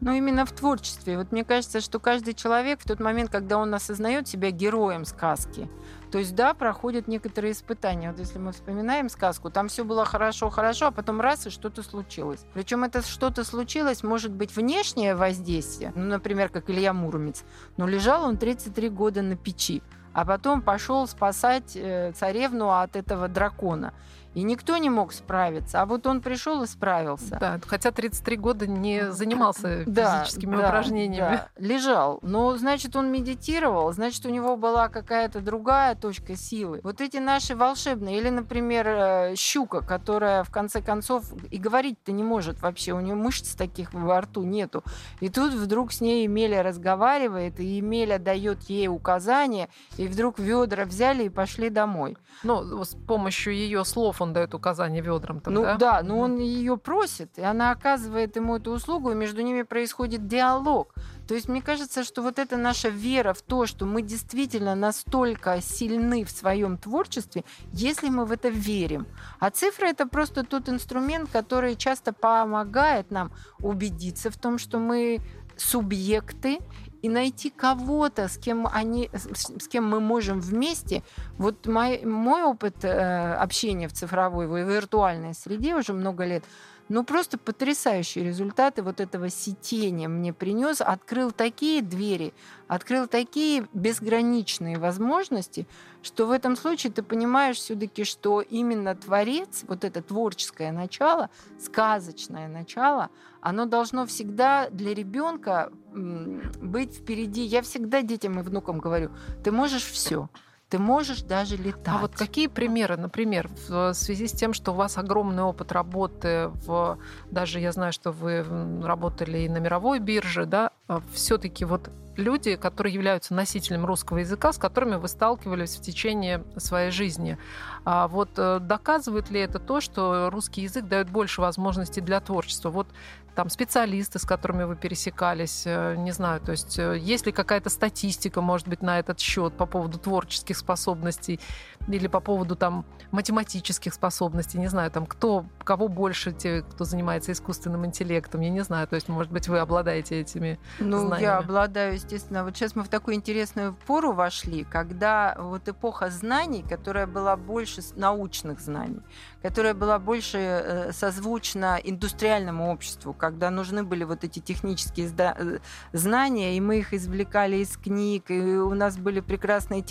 [0.00, 1.16] Ну, именно в творчестве.
[1.16, 5.68] Вот мне кажется, что каждый человек в тот момент, когда он осознает себя героем сказки,
[6.10, 8.10] то есть, да, проходят некоторые испытания.
[8.10, 12.44] Вот если мы вспоминаем сказку, там все было хорошо-хорошо, а потом раз, и что-то случилось.
[12.54, 17.44] Причем это что-то случилось, может быть, внешнее воздействие, ну, например, как Илья Муромец,
[17.76, 19.82] но лежал он 33 года на печи,
[20.12, 23.92] а потом пошел спасать э, царевну от этого дракона.
[24.36, 25.80] И никто не мог справиться.
[25.80, 27.38] А вот он пришел и справился.
[27.40, 31.36] Да, хотя 33 года не занимался физическими да, упражнениями.
[31.36, 32.18] Да, лежал.
[32.20, 36.80] Но, значит, он медитировал, значит, у него была какая-то другая точка силы.
[36.84, 38.18] Вот эти наши волшебные.
[38.18, 42.92] Или, например, э, щука, которая, в конце концов, и говорить-то не может вообще.
[42.92, 44.84] У нее мышц таких во рту нету.
[45.20, 50.84] И тут вдруг с ней Емеля разговаривает, и Емеля дает ей указания, и вдруг ведра
[50.84, 52.18] взяли и пошли домой.
[52.42, 55.40] Ну, с помощью ее слов он дает указания ведрам.
[55.40, 59.14] Там, ну да, да но он ее просит, и она оказывает ему эту услугу, и
[59.14, 60.94] между ними происходит диалог.
[61.26, 65.60] То есть мне кажется, что вот эта наша вера в то, что мы действительно настолько
[65.60, 69.06] сильны в своем творчестве, если мы в это верим.
[69.40, 75.20] А цифра это просто тот инструмент, который часто помогает нам убедиться в том, что мы
[75.56, 76.58] субъекты
[77.06, 81.04] и найти кого-то, с кем они, с кем мы можем вместе.
[81.38, 86.42] Вот мой, мой опыт э, общения в цифровой, в виртуальной среде уже много лет,
[86.88, 92.32] ну просто потрясающие результаты вот этого сетения мне принес, открыл такие двери,
[92.68, 95.66] открыл такие безграничные возможности,
[96.02, 102.48] что в этом случае ты понимаешь все-таки, что именно творец, вот это творческое начало, сказочное
[102.48, 107.42] начало, оно должно всегда для ребенка быть впереди.
[107.42, 109.10] Я всегда детям и внукам говорю,
[109.42, 110.28] ты можешь все.
[110.76, 111.88] Ты можешь даже летать.
[111.88, 116.50] А вот какие примеры, например, в связи с тем, что у вас огромный опыт работы
[116.66, 116.98] в,
[117.30, 118.44] даже я знаю, что вы
[118.84, 124.52] работали и на мировой бирже, да, а все-таки вот люди, которые являются носителем русского языка,
[124.52, 127.38] с которыми вы сталкивались в течение своей жизни.
[127.86, 132.68] А вот э, доказывает ли это то, что русский язык дает больше возможностей для творчества?
[132.68, 132.88] Вот
[133.36, 137.68] там специалисты, с которыми вы пересекались, э, не знаю, то есть э, есть ли какая-то
[137.68, 141.38] статистика, может быть, на этот счет по поводу творческих способностей
[141.86, 147.32] или по поводу там математических способностей, не знаю, там кто, кого больше те, кто занимается
[147.32, 151.22] искусственным интеллектом, я не знаю, то есть, может быть, вы обладаете этими ну, знаниями.
[151.22, 152.42] я обладаю, естественно.
[152.42, 157.82] Вот сейчас мы в такую интересную пору вошли, когда вот эпоха знаний, которая была больше
[157.96, 159.02] научных знаний,
[159.46, 165.58] которая была больше э, созвучна индустриальному обществу, когда нужны были вот эти технические э,
[165.92, 169.84] знания, и мы их извлекали из книг, и у нас были прекрасные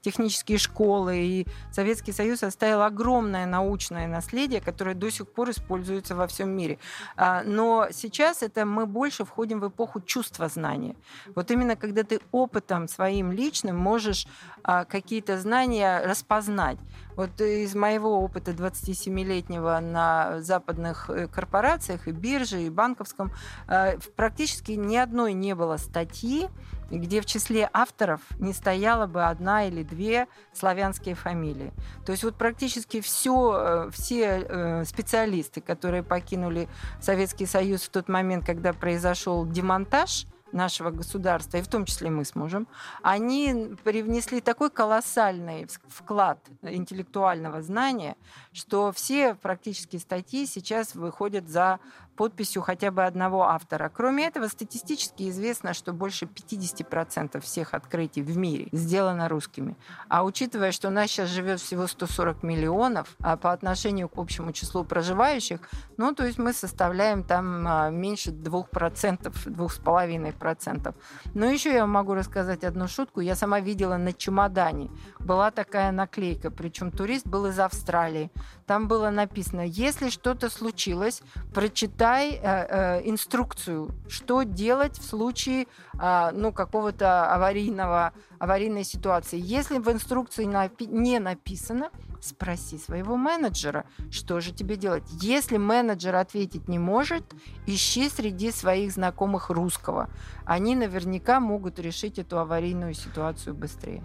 [0.00, 6.26] технические школы, и Советский Союз оставил огромное научное наследие, которое до сих пор используется во
[6.26, 6.78] всем мире.
[7.16, 10.96] А, но сейчас это мы больше входим в эпоху чувства знания.
[11.34, 14.26] Вот именно когда ты опытом своим личным можешь
[14.62, 16.78] а, какие-то знания распознать.
[17.16, 23.32] Вот из моего опыта 27-летнего на западных э, корпорациях и бирже, и банковском
[23.68, 26.48] э, практически ни одной не было статьи,
[26.90, 31.72] где в числе авторов не стояла бы одна или две славянские фамилии.
[32.04, 36.68] То есть вот практически все, э, все специалисты, которые покинули
[37.00, 42.24] Советский Союз в тот момент, когда произошел демонтаж– нашего государства, и в том числе мы
[42.24, 42.66] с мужем,
[43.02, 48.16] они привнесли такой колоссальный вклад интеллектуального знания,
[48.52, 51.80] что все практически статьи сейчас выходят за
[52.16, 53.92] подписью хотя бы одного автора.
[53.94, 59.76] Кроме этого, статистически известно, что больше 50% всех открытий в мире сделано русскими.
[60.08, 64.52] А учитывая, что у нас сейчас живет всего 140 миллионов, а по отношению к общему
[64.52, 65.60] числу проживающих,
[65.96, 70.94] ну, то есть мы составляем там а, меньше 2%, 2,5%.
[71.34, 73.20] Но еще я могу рассказать одну шутку.
[73.20, 74.90] Я сама видела на чемодане.
[75.18, 78.30] Была такая наклейка, причем турист был из Австралии.
[78.70, 85.66] Там было написано, если что-то случилось, прочитай э, э, инструкцию, что делать в случае
[86.00, 89.40] э, ну, какого-то аварийного, аварийной ситуации.
[89.42, 91.90] Если в инструкции напи- не написано,
[92.20, 95.02] спроси своего менеджера, что же тебе делать.
[95.20, 97.24] Если менеджер ответить не может,
[97.66, 100.10] ищи среди своих знакомых русского.
[100.50, 104.02] Они наверняка могут решить эту аварийную ситуацию быстрее.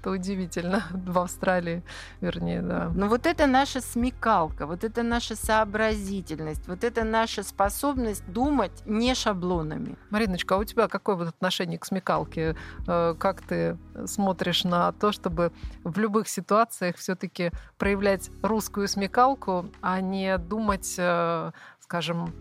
[0.00, 0.82] Это удивительно.
[0.90, 1.82] В Австралии,
[2.22, 2.90] вернее, да.
[2.94, 9.14] Но вот это наша смекалка, вот это наша сообразительность, вот это наша способность думать не
[9.14, 9.98] шаблонами.
[10.08, 12.56] Мариночка, а у тебя какое вот отношение к смекалке?
[12.88, 13.76] Э, как ты
[14.06, 21.52] смотришь на то, чтобы в любых ситуациях все-таки проявлять русскую смекалку, а не думать, э,
[21.80, 22.32] скажем,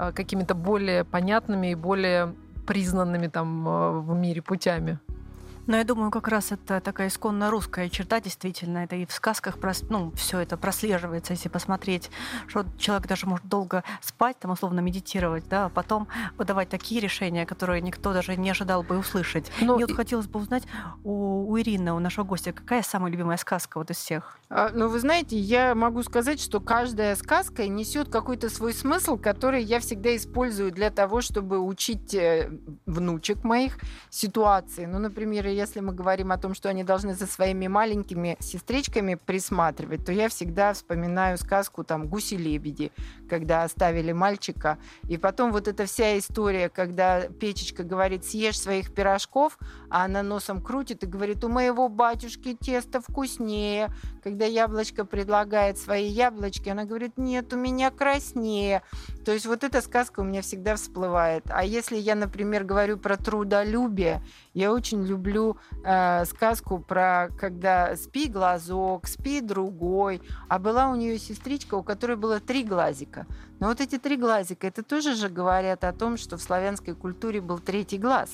[0.00, 2.34] э, какими-то более понятными и более
[2.68, 3.64] признанными там
[4.04, 4.98] в мире путями?
[5.68, 8.78] Но я думаю, как раз это такая исконно русская черта, действительно.
[8.78, 9.58] Это и в сказках
[9.90, 12.10] ну, все это прослеживается, если посмотреть,
[12.46, 16.08] что человек даже может долго спать, там, условно медитировать, да, а потом
[16.38, 19.52] выдавать такие решения, которые никто даже не ожидал бы услышать.
[19.60, 19.66] Но...
[19.68, 20.62] Ну Мне вот хотелось бы узнать
[21.04, 24.38] у, у Ирины, у нашего гостя, какая самая любимая сказка вот из всех?
[24.48, 29.62] А, ну, вы знаете, я могу сказать, что каждая сказка несет какой-то свой смысл, который
[29.62, 32.50] я всегда использую для того, чтобы учить э,
[32.86, 34.86] внучек моих ситуации.
[34.86, 40.04] Ну, например, если мы говорим о том, что они должны за своими маленькими сестричками присматривать,
[40.06, 42.92] то я всегда вспоминаю сказку там «Гуси-лебеди»,
[43.28, 44.78] когда оставили мальчика.
[45.08, 49.58] И потом вот эта вся история, когда Печечка говорит «съешь своих пирожков»,
[49.90, 53.88] а она носом крутит и говорит «у моего батюшки тесто вкуснее».
[54.22, 58.82] Когда яблочко предлагает свои яблочки, она говорит «нет, у меня краснее».
[59.24, 61.44] То есть вот эта сказка у меня всегда всплывает.
[61.48, 64.22] А если я, например, говорю про трудолюбие,
[64.54, 65.47] я очень люблю
[65.84, 70.20] э, сказку про когда спи глазок, спи другой.
[70.48, 73.26] А была у нее сестричка, у которой было три глазика.
[73.60, 77.40] Но вот эти три глазика, это тоже же говорят о том, что в славянской культуре
[77.40, 78.30] был третий глаз.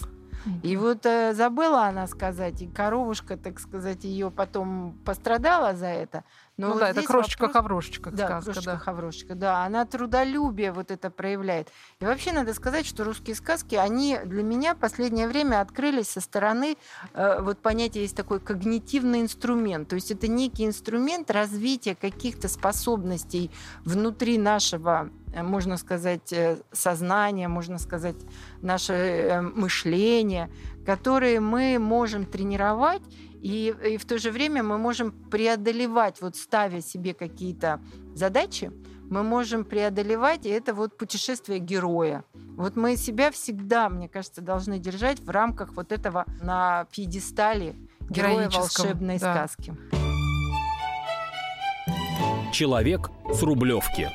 [0.63, 6.25] И вот э, забыла она сказать, и коровушка, так сказать, ее потом пострадала за это.
[6.57, 8.53] Но ну вот да, это крошечка-хаврошечка да, сказка.
[8.53, 9.41] Крошечка-хаврошечка, да.
[9.41, 9.65] да.
[9.65, 11.69] Она трудолюбие вот это проявляет.
[11.99, 16.21] И вообще надо сказать, что русские сказки, они для меня в последнее время открылись со
[16.21, 16.77] стороны,
[17.13, 19.89] э, вот понятие есть такой когнитивный инструмент.
[19.89, 23.51] То есть это некий инструмент развития каких-то способностей
[23.85, 28.17] внутри нашего э, можно сказать, э, сознания, можно сказать,
[28.63, 30.51] наше э, мышление,
[30.87, 33.03] которые мы можем тренировать
[33.45, 37.79] и, и в то же время мы можем преодолевать, вот ставя себе какие-то
[38.15, 38.73] задачи,
[39.11, 42.25] мы можем преодолевать, и это вот путешествие героя.
[42.57, 47.77] Вот мы себя всегда, мне кажется, должны держать в рамках вот этого на пьедестале
[48.09, 49.35] героя волшебной да.
[49.35, 49.77] сказки.
[52.51, 54.11] Человек с Рублевки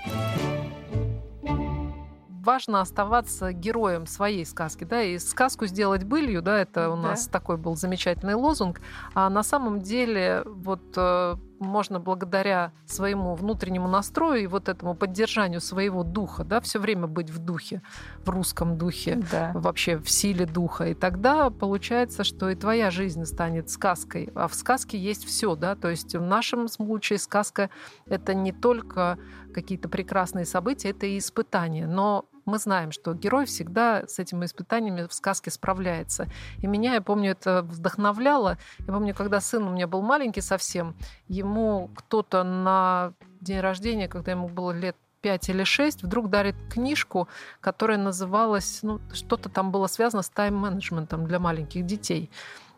[2.44, 7.10] важно оставаться героем своей сказки, да, и сказку сделать былью, да, это у да.
[7.10, 8.82] нас такой был замечательный лозунг,
[9.14, 15.62] а на самом деле вот э, можно благодаря своему внутреннему настрою и вот этому поддержанию
[15.62, 17.82] своего духа, да, все время быть в духе,
[18.24, 19.52] в русском духе, да.
[19.54, 20.90] вообще в силе духа.
[20.90, 24.30] И тогда получается, что и твоя жизнь станет сказкой.
[24.36, 27.70] А в сказке есть все, да, то есть в нашем случае сказка
[28.06, 29.18] это не только
[29.54, 31.88] какие-то прекрасные события, это и испытания.
[31.88, 36.28] Но мы знаем, что герой всегда с этими испытаниями в сказке справляется.
[36.62, 38.58] И меня, я помню, это вдохновляло.
[38.80, 40.96] Я помню, когда сын у меня был маленький совсем,
[41.28, 47.28] ему кто-то на день рождения, когда ему было лет 5 или 6, вдруг дарит книжку,
[47.62, 52.30] которая называлась, ну, что-то там было связано с тайм-менеджментом для маленьких детей.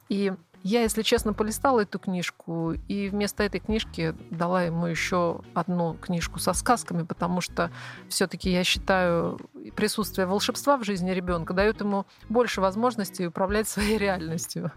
[0.10, 0.34] И
[0.64, 6.40] я, если честно, полистала эту книжку и вместо этой книжки дала ему еще одну книжку
[6.40, 7.72] со сказками, потому что
[8.10, 9.40] все-таки я считаю,
[9.76, 14.72] присутствие волшебства в жизни ребенка дает ему больше возможностей управлять своей реальностью.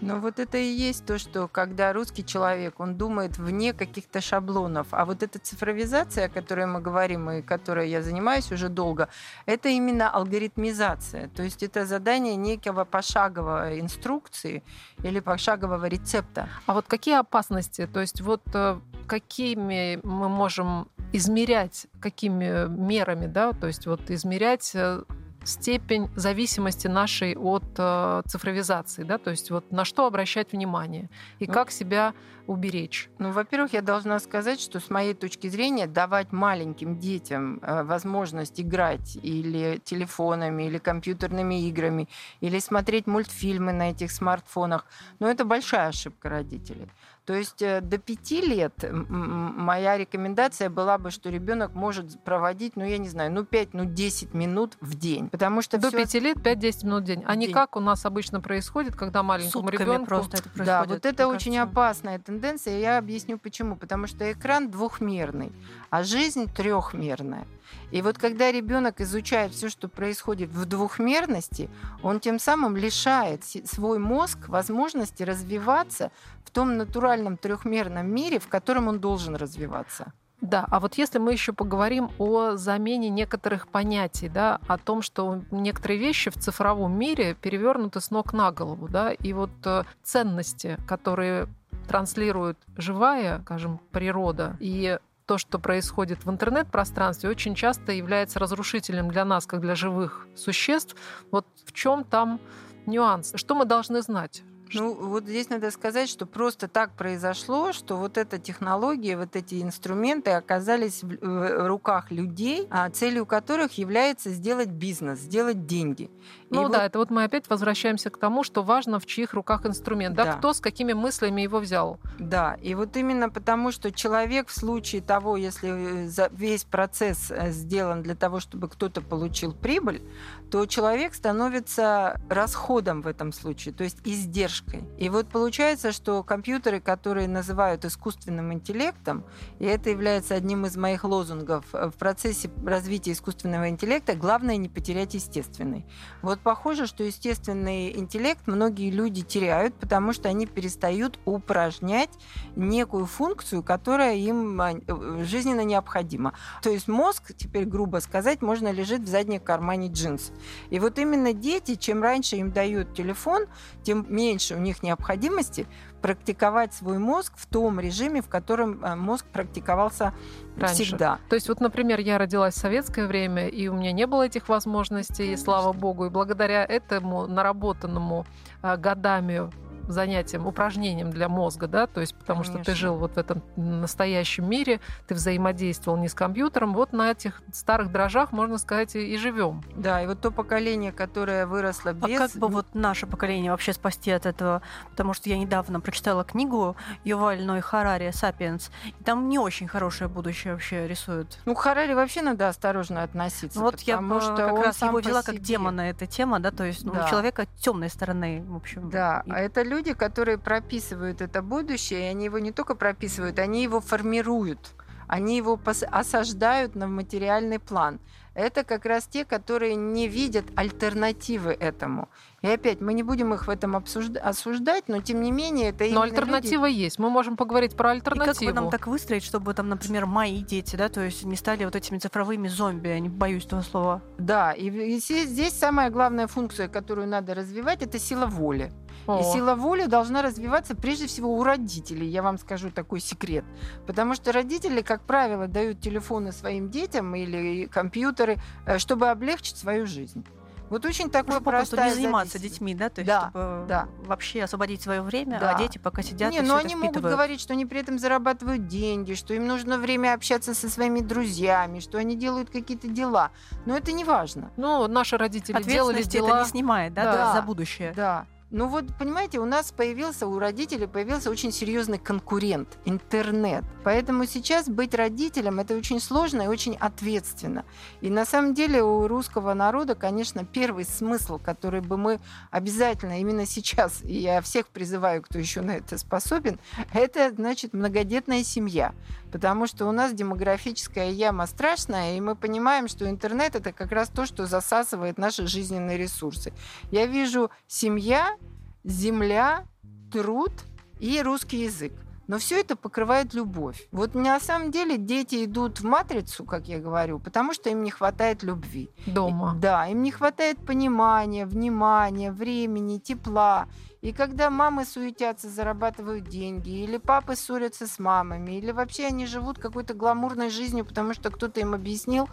[0.00, 4.88] Но вот это и есть то, что когда русский человек, он думает вне каких-то шаблонов.
[4.90, 9.08] А вот эта цифровизация, о которой мы говорим и которой я занимаюсь уже долго,
[9.46, 11.28] это именно алгоритмизация.
[11.28, 14.62] То есть это задание некого пошаговой инструкции
[15.02, 16.48] или пошагового рецепта.
[16.66, 17.86] А вот какие опасности?
[17.86, 24.72] То есть вот э, какими мы можем измерять какими мерами, да, то есть вот измерять
[24.74, 25.02] э,
[25.46, 31.46] степень зависимости нашей от э, цифровизации, да, то есть вот на что обращать внимание и
[31.46, 32.14] ну, как себя
[32.46, 33.08] уберечь.
[33.18, 38.60] Ну, во-первых, я должна сказать, что с моей точки зрения давать маленьким детям э, возможность
[38.60, 42.08] играть или телефонами, или компьютерными играми,
[42.40, 44.86] или смотреть мультфильмы на этих смартфонах,
[45.18, 46.88] ну, это большая ошибка родителей.
[47.26, 52.84] То есть э, до пяти лет моя рекомендация была бы, что ребенок может проводить, ну,
[52.84, 55.28] я не знаю, ну, 5, ну, 10 минут в день.
[55.28, 57.24] Потому что до пяти лет 5-10 минут в день.
[57.26, 60.66] А не как у нас обычно происходит, когда маленькому ребенку просто это происходит.
[60.66, 61.72] Да, вот это очень кажется.
[61.72, 62.78] опасная тенденция.
[62.78, 63.74] Я объясню почему.
[63.74, 65.50] Потому что экран двухмерный,
[65.90, 67.46] а жизнь трехмерная.
[67.90, 71.68] И вот когда ребенок изучает все, что происходит в двухмерности,
[72.02, 76.10] он тем самым лишает свой мозг возможности развиваться
[76.44, 80.12] в том натуральном трехмерном мире, в котором он должен развиваться.
[80.40, 85.42] Да, а вот если мы еще поговорим о замене некоторых понятий, да, о том, что
[85.50, 90.76] некоторые вещи в цифровом мире перевернуты с ног на голову, да, и вот э, ценности,
[90.86, 91.48] которые
[91.88, 99.24] транслирует живая, скажем, природа, и то, что происходит в интернет-пространстве, очень часто является разрушительным для
[99.24, 100.94] нас, как для живых существ.
[101.30, 102.40] Вот в чем там
[102.86, 103.32] нюанс?
[103.34, 104.42] Что мы должны знать?
[104.72, 109.62] Ну, вот здесь надо сказать, что просто так произошло, что вот эта технология, вот эти
[109.62, 116.10] инструменты оказались в руках людей, а целью которых является сделать бизнес, сделать деньги.
[116.50, 116.84] Ну И да, вот...
[116.86, 120.24] это вот мы опять возвращаемся к тому, что важно, в чьих руках инструмент, да.
[120.24, 121.98] да, кто с какими мыслями его взял.
[122.18, 127.50] Да, и вот именно потому, что человек в случае того, если э, весь процесс э,
[127.50, 130.02] сделан для того, чтобы кто-то получил прибыль,
[130.50, 134.55] то человек становится расходом в этом случае, то есть издержкой.
[134.98, 139.24] И вот получается, что компьютеры, которые называют искусственным интеллектом,
[139.58, 144.68] и это является одним из моих лозунгов э, в процессе развития искусственного интеллекта, главное не
[144.68, 145.84] потерять естественный.
[146.22, 152.10] Вот похоже, что естественный интеллект многие люди теряют, потому что они перестают упражнять
[152.54, 156.32] некую функцию, которая им а, э, жизненно необходима.
[156.62, 160.32] То есть мозг, теперь грубо сказать, можно лежит в заднем кармане джинс.
[160.70, 163.46] И вот именно дети, чем раньше им дают телефон,
[163.82, 165.66] тем меньше у них необходимости
[166.02, 170.14] практиковать свой мозг в том режиме, в котором э, мозг практиковался
[170.56, 170.84] Раньше.
[170.84, 171.18] всегда.
[171.28, 174.48] То есть вот, например, я родилась в советское время, и у меня не было этих
[174.48, 178.26] возможностей, и слава богу, и благодаря этому наработанному
[178.62, 179.50] э, годами
[179.88, 182.62] занятием, упражнением для мозга, да, то есть потому Конечно.
[182.62, 187.10] что ты жил вот в этом настоящем мире, ты взаимодействовал не с компьютером, вот на
[187.10, 189.62] этих старых дрожжах, можно сказать, и, и живем.
[189.76, 192.04] Да, и вот то поколение, которое выросло без...
[192.04, 194.62] А как бы вот наше поколение вообще спасти от этого?
[194.90, 200.08] Потому что я недавно прочитала книгу Юваль Ной Харари «Сапиенс», и там не очень хорошее
[200.08, 201.38] будущее вообще рисуют.
[201.44, 205.40] Ну, к Харари вообще надо осторожно относиться, вот я что как раз его взяла как
[205.40, 207.04] демона эта тема, да, то есть ну, да.
[207.04, 208.90] у человека темной стороны, в общем.
[208.90, 209.30] Да, и...
[209.30, 213.62] а это люди люди, которые прописывают это будущее, и они его не только прописывают, они
[213.62, 214.74] его формируют,
[215.06, 215.60] они его
[215.90, 218.00] осаждают на материальный план.
[218.34, 222.08] Это как раз те, которые не видят альтернативы этому.
[222.42, 225.86] И опять, мы не будем их в этом обсужда- осуждать, но тем не менее это
[225.86, 226.80] Но альтернатива люди...
[226.80, 226.98] есть.
[226.98, 228.44] Мы можем поговорить про альтернативу.
[228.44, 231.36] И как бы нам так выстроить, чтобы там, например, мои дети, да, то есть не
[231.36, 234.02] стали вот этими цифровыми зомби, я не боюсь этого слова.
[234.18, 238.70] Да, и, и здесь самая главная функция, которую надо развивать, это сила воли.
[239.06, 239.20] О.
[239.20, 242.06] И сила воли должна развиваться прежде всего у родителей.
[242.06, 243.44] Я вам скажу такой секрет.
[243.86, 249.86] Потому что родители, как правило, дают телефоны своим детям или компьютеры, э, чтобы облегчить свою
[249.86, 250.24] жизнь.
[250.68, 253.88] Вот очень такое простая не заниматься детьми, да, то есть да, чтобы да.
[254.04, 255.54] вообще освободить свое время, да.
[255.54, 257.98] а дети пока сидят Не, и но ну, они могут говорить, что они при этом
[257.98, 263.30] зарабатывают деньги, что им нужно время общаться со своими друзьями, что они делают какие-то дела.
[263.64, 264.50] Но это не важно.
[264.56, 266.28] Ну, наши родители делали дела.
[266.28, 267.32] это не снимает, да, да.
[267.34, 267.92] за будущее.
[267.94, 268.26] Да.
[268.52, 273.64] Ну вот, понимаете, у нас появился, у родителей появился очень серьезный конкурент– интернет.
[273.82, 277.64] Поэтому сейчас быть родителем– это очень сложно и очень ответственно.
[278.00, 282.20] И на самом деле у русского народа, конечно, первый смысл, который бы мы
[282.52, 286.60] обязательно именно сейчас, и я всех призываю, кто еще на это способен,
[286.92, 288.94] это, значит, многодетная семья.
[289.36, 294.08] Потому что у нас демографическая яма страшная, и мы понимаем, что интернет– это как раз
[294.08, 296.54] то, что засасывает наши жизненные ресурсы.
[296.90, 298.34] Я вижу семья,
[298.82, 299.66] земля,
[300.10, 300.52] труд
[301.00, 301.92] и русский язык.
[302.26, 303.88] но все это покрывает любовь.
[303.92, 307.90] Вот на самом деле дети идут в матрицу, как я говорю, потому что им не
[307.90, 308.90] хватает любви.
[309.06, 309.54] Дома.
[309.56, 313.68] И, да, им не хватает понимания, внимания, времени, тепла.
[314.06, 319.58] И когда мамы суетятся, зарабатывают деньги, или папы ссорятся с мамами, или вообще они живут
[319.58, 322.28] какой-то гламурной жизнью, потому что кто-то им объяснил,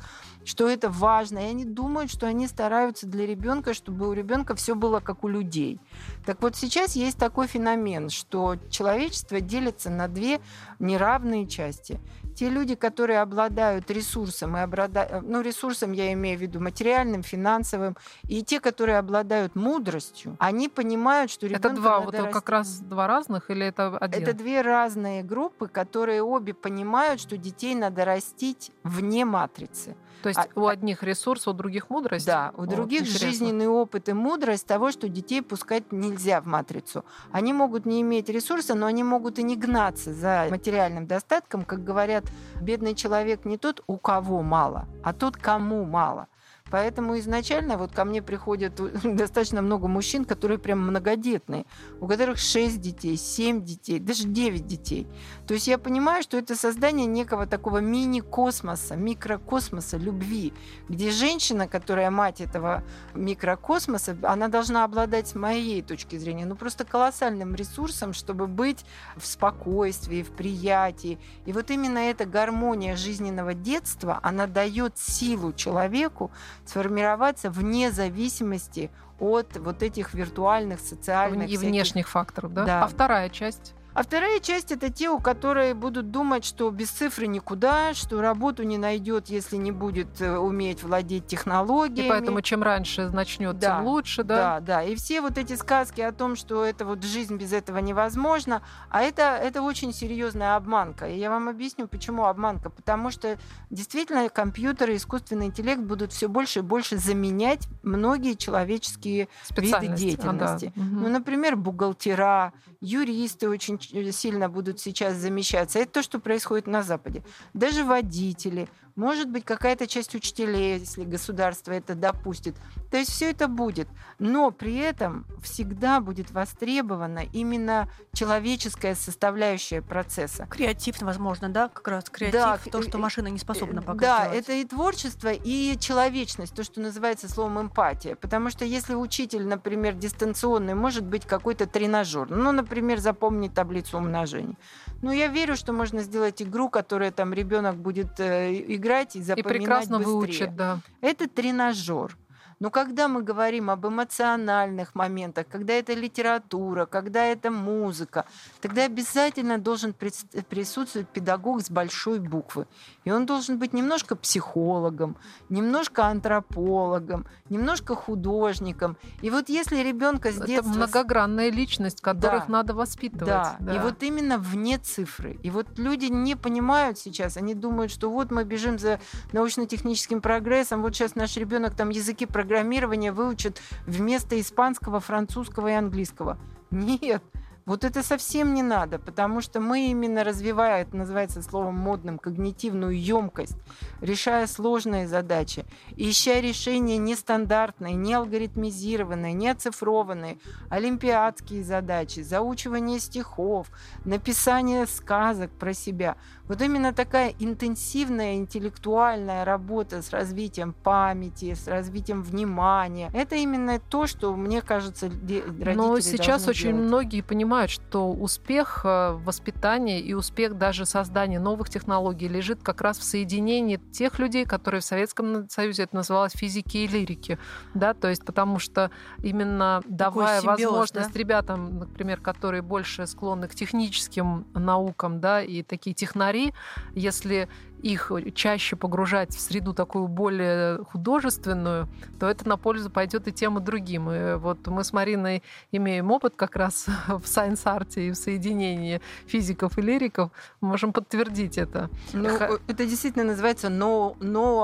[0.46, 4.76] что это важно, и они думают, что они стараются для ребенка, чтобы у ребенка все
[4.76, 5.80] было как у людей.
[6.28, 10.42] Так вот сейчас есть такой феномен, что человечество делится на две
[10.84, 12.00] неравные части
[12.36, 15.22] те люди, которые обладают ресурсом, и обрада...
[15.24, 21.32] ну, ресурсом я имею в виду материальным, финансовым, и те, которые обладают мудростью, они понимают,
[21.32, 22.32] что ребенка Это два, вот расти.
[22.32, 24.24] как раз два разных или это один?
[24.24, 29.96] Это две разные группы, которые обе понимают, что детей надо растить вне матрицы.
[30.24, 32.26] То есть А- у одних ресурс, у других мудрость?
[32.26, 33.28] Да, у Вот, других интересно.
[33.28, 37.04] жизненный опыт и мудрость того, что детей пускать нельзя в матрицу.
[37.34, 41.66] Они могут не иметь ресурса, но они могут и не гнаться за материальным достатком.
[41.66, 42.24] Как говорят,
[42.62, 46.28] бедный человек не тот, у кого мало, а тот, кому мало.
[46.74, 51.68] Поэтому изначально вот ко мне приходят достаточно много мужчин, которые прям многодетные,
[52.02, 55.08] у которых 6 детей, 7 детей, даже 9 детей.
[55.46, 60.52] То есть я понимаю, что это создание некого такого мини-космоса, микрокосмоса любви,
[60.90, 66.86] где женщина, которая мать этого микрокосмоса, она должна обладать, с моей точки зрения, ну просто
[66.86, 68.84] колоссальным ресурсом, чтобы быть
[69.16, 71.20] в спокойствии, в приятии.
[71.46, 76.32] И вот именно эта гармония жизненного детства, она дает силу человеку
[76.66, 78.90] сформироваться вне зависимости
[79.20, 81.46] от вот этих виртуальных, социальных...
[81.50, 82.66] и всяких- внешних факторов, да?
[82.66, 82.84] Да.
[82.84, 83.74] А вторая часть?
[83.94, 88.64] А вторая часть это те, у которые будут думать, что без цифры никуда, что работу
[88.64, 92.08] не найдет, если не будет э, уметь владеть технологиями.
[92.08, 94.36] И поэтому чем раньше начнет, Да, тем лучше, да?
[94.36, 94.84] Да, да.
[94.84, 99.02] И все вот эти сказки о том, что это вот жизнь без этого невозможна, а
[99.02, 101.08] это, это очень серьезная обманка.
[101.08, 102.70] И я вам объясню, почему обманка.
[102.70, 103.38] Потому что
[103.70, 110.74] действительно компьютеры, искусственный интеллект будут все больше и больше заменять многие человеческие виды деятельности.
[110.76, 110.84] А, да.
[110.84, 111.04] Мгм.
[111.04, 113.78] Ну, например, бухгалтера, юристы очень
[114.12, 115.80] сильно будут сейчас замещаться.
[115.80, 117.24] Это то, что происходит на Западе.
[117.54, 122.56] Даже водители, может быть, какая-то часть учителей, если государство это допустит.
[122.92, 123.88] То есть все это будет.
[124.20, 130.46] Но при этом всегда будет востребована именно человеческая составляющая процесса.
[130.46, 134.20] Креатив, возможно, да, как раз креатив, Да, то, э, что машина не способна пока Да,
[134.26, 134.40] сделать.
[134.44, 138.16] это и творчество, и человечность, то, что называется словом эмпатия.
[138.16, 144.56] Потому что если учитель, например, дистанционный, может быть какой-то тренажер, ну, например, запомнить таблицу умножения.
[145.04, 149.22] Ну, я верю, что можно сделать игру, которая там ребенок будет э, играть и И
[149.22, 150.14] запоминать прекрасно быстрее.
[150.14, 150.80] выучит, да.
[151.02, 152.18] Это тренажер.
[152.64, 158.24] Но когда мы говорим об эмоциональных моментах, когда это литература, когда это музыка,
[158.62, 162.66] тогда обязательно должен прис- присутствовать педагог с большой буквы.
[163.04, 165.18] И он должен быть немножко психологом,
[165.50, 168.96] немножко антропологом, немножко художником.
[169.22, 170.70] И вот если ребенка с Это детства...
[170.70, 172.54] многогранная личность, которых Да.
[172.54, 173.26] надо воспитывать.
[173.28, 173.76] Да.
[173.76, 175.38] и вот именно вне цифры.
[175.44, 179.02] И вот люди не понимают сейчас, они думают, что вот мы бежим за
[179.34, 186.38] научно-техническим прогрессом, вот сейчас наш ребенок там языки программирования выучит вместо испанского, французского и английского.
[186.70, 187.24] Нет,
[187.66, 193.00] вот это совсем не надо, потому что мы именно развивая, это называется словом модным, когнитивную
[193.00, 193.58] емкость,
[194.02, 200.40] решая сложные задачи, ища решения нестандартные, не алгоритмизированные, не оцифрованные,
[200.70, 203.68] олимпиадские задачи, заучивание стихов,
[204.04, 206.18] написание сказок про себя.
[206.48, 213.10] Вот именно такая интенсивная интеллектуальная работа с развитием памяти, с развитием внимания.
[213.14, 216.88] Это именно то, что, мне кажется, родители Но сейчас очень делать.
[216.88, 222.82] многие понимают, что успех э, в воспитании и успех даже создания новых технологий лежит как
[222.82, 227.38] раз в соединении тех людей, которые в Советском Союзе это называлось физики и лирики.
[227.74, 227.94] Да?
[227.94, 228.92] То есть потому что
[229.22, 231.20] именно давая симбиоз, возможность да?
[231.20, 236.54] ребятам, например, которые больше склонны к техническим наукам, да, и такие технари,
[236.94, 237.50] если
[237.84, 243.58] их чаще погружать в среду такую более художественную, то это на пользу пойдет и тем,
[243.58, 244.10] и другим.
[244.10, 248.16] И вот мы с Мариной имеем опыт как раз в science art 'е и в
[248.16, 250.32] соединении физиков и лириков,
[250.62, 251.90] можем подтвердить это.
[252.14, 254.16] Ну, Ха- это действительно называется но,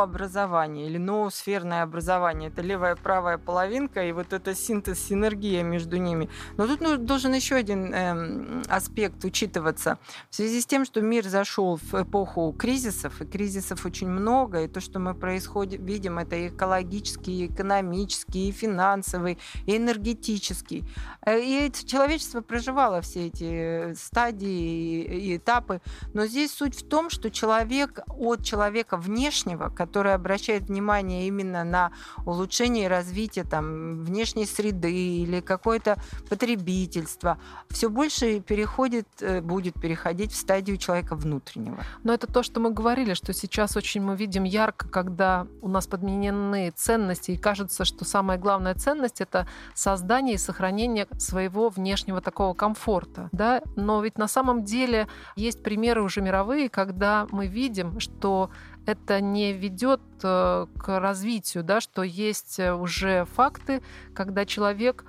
[0.02, 2.50] образование или ноосферное образование.
[2.50, 6.30] Это левая правая половинка, и вот это синтез, синергия между ними.
[6.56, 9.98] Но тут ну, должен еще один эм, аспект учитываться.
[10.30, 14.64] В связи с тем, что мир зашел в эпоху кризисов, кризисов, и кризисов очень много,
[14.64, 20.86] и то, что мы происходит, видим, это и экологический, и экономический, и финансовый, и энергетический.
[21.26, 25.82] Э, и человечество проживало все эти стадии и этапы,
[26.14, 31.92] но здесь суть в том, что человек от человека внешнего, который обращает внимание именно на
[32.26, 35.98] улучшение и развитие там, внешней среды или какое-то
[36.30, 37.38] потребительство,
[37.70, 41.78] все больше переходит, э, будет переходить в стадию человека внутреннего.
[42.04, 45.88] Но это то, что мы говорили, что сейчас очень мы видим ярко, когда у нас
[45.88, 52.54] подменены ценности, и кажется, что самая главная ценность— это создание и сохранение своего внешнего такого
[52.54, 53.30] комфорта.
[53.32, 53.62] Да?
[53.78, 58.50] Но ведь на самом деле есть примеры уже мировые, когда мы видим, что
[58.86, 63.82] это не ведет э, к развитию, да, что есть э, уже факты,
[64.14, 65.06] когда человек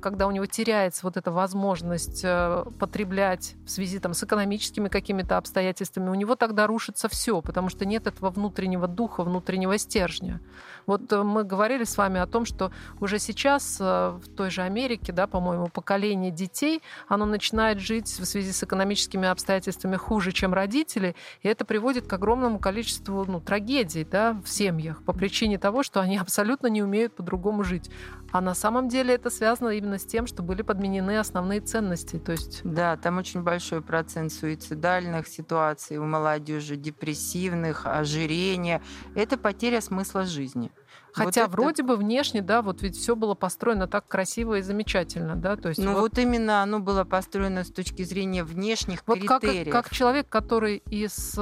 [0.00, 5.36] когда у него теряется вот эта возможность э, потреблять в связи там, с экономическими какими-то
[5.36, 10.40] обстоятельствами, у него тогда рушится все, потому что нет этого внутреннего духа, внутреннего стержня.
[10.86, 12.70] Вот э, мы говорили с вами о том, что
[13.00, 18.52] уже сейчас в той же Америке, да, по-моему, поколение детей, оно начинает жить в связи
[18.52, 24.32] с экономическими обстоятельствами хуже, чем родители, и это приводит к огромному количеству ну, трагедий да,
[24.44, 27.90] в семьях по причине того, что они абсолютно не умеют по-другому жить.
[28.32, 32.18] А на самом деле это связано именно с тем, что были подменены основные ценности.
[32.18, 32.60] То есть...
[32.64, 38.82] Да, там очень большой процент суицидальных ситуаций у молодежи, депрессивных, ожирения.
[39.14, 40.70] Это потеря смысла жизни.
[41.16, 41.84] Хотя вот вроде это...
[41.84, 45.80] бы внешне, да, вот ведь все было построено так красиво и замечательно, да, то есть.
[45.82, 49.72] Ну вот, вот именно оно было построено с точки зрения внешних вот критериев.
[49.72, 51.38] Как, как человек, который из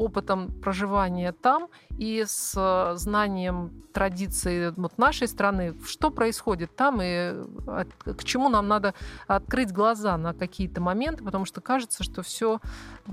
[0.00, 1.68] опытом проживания там
[1.98, 7.34] и с знанием традиций вот нашей страны, что происходит там и
[8.06, 8.94] к чему нам надо
[9.26, 12.60] открыть глаза на какие-то моменты, потому что кажется, что все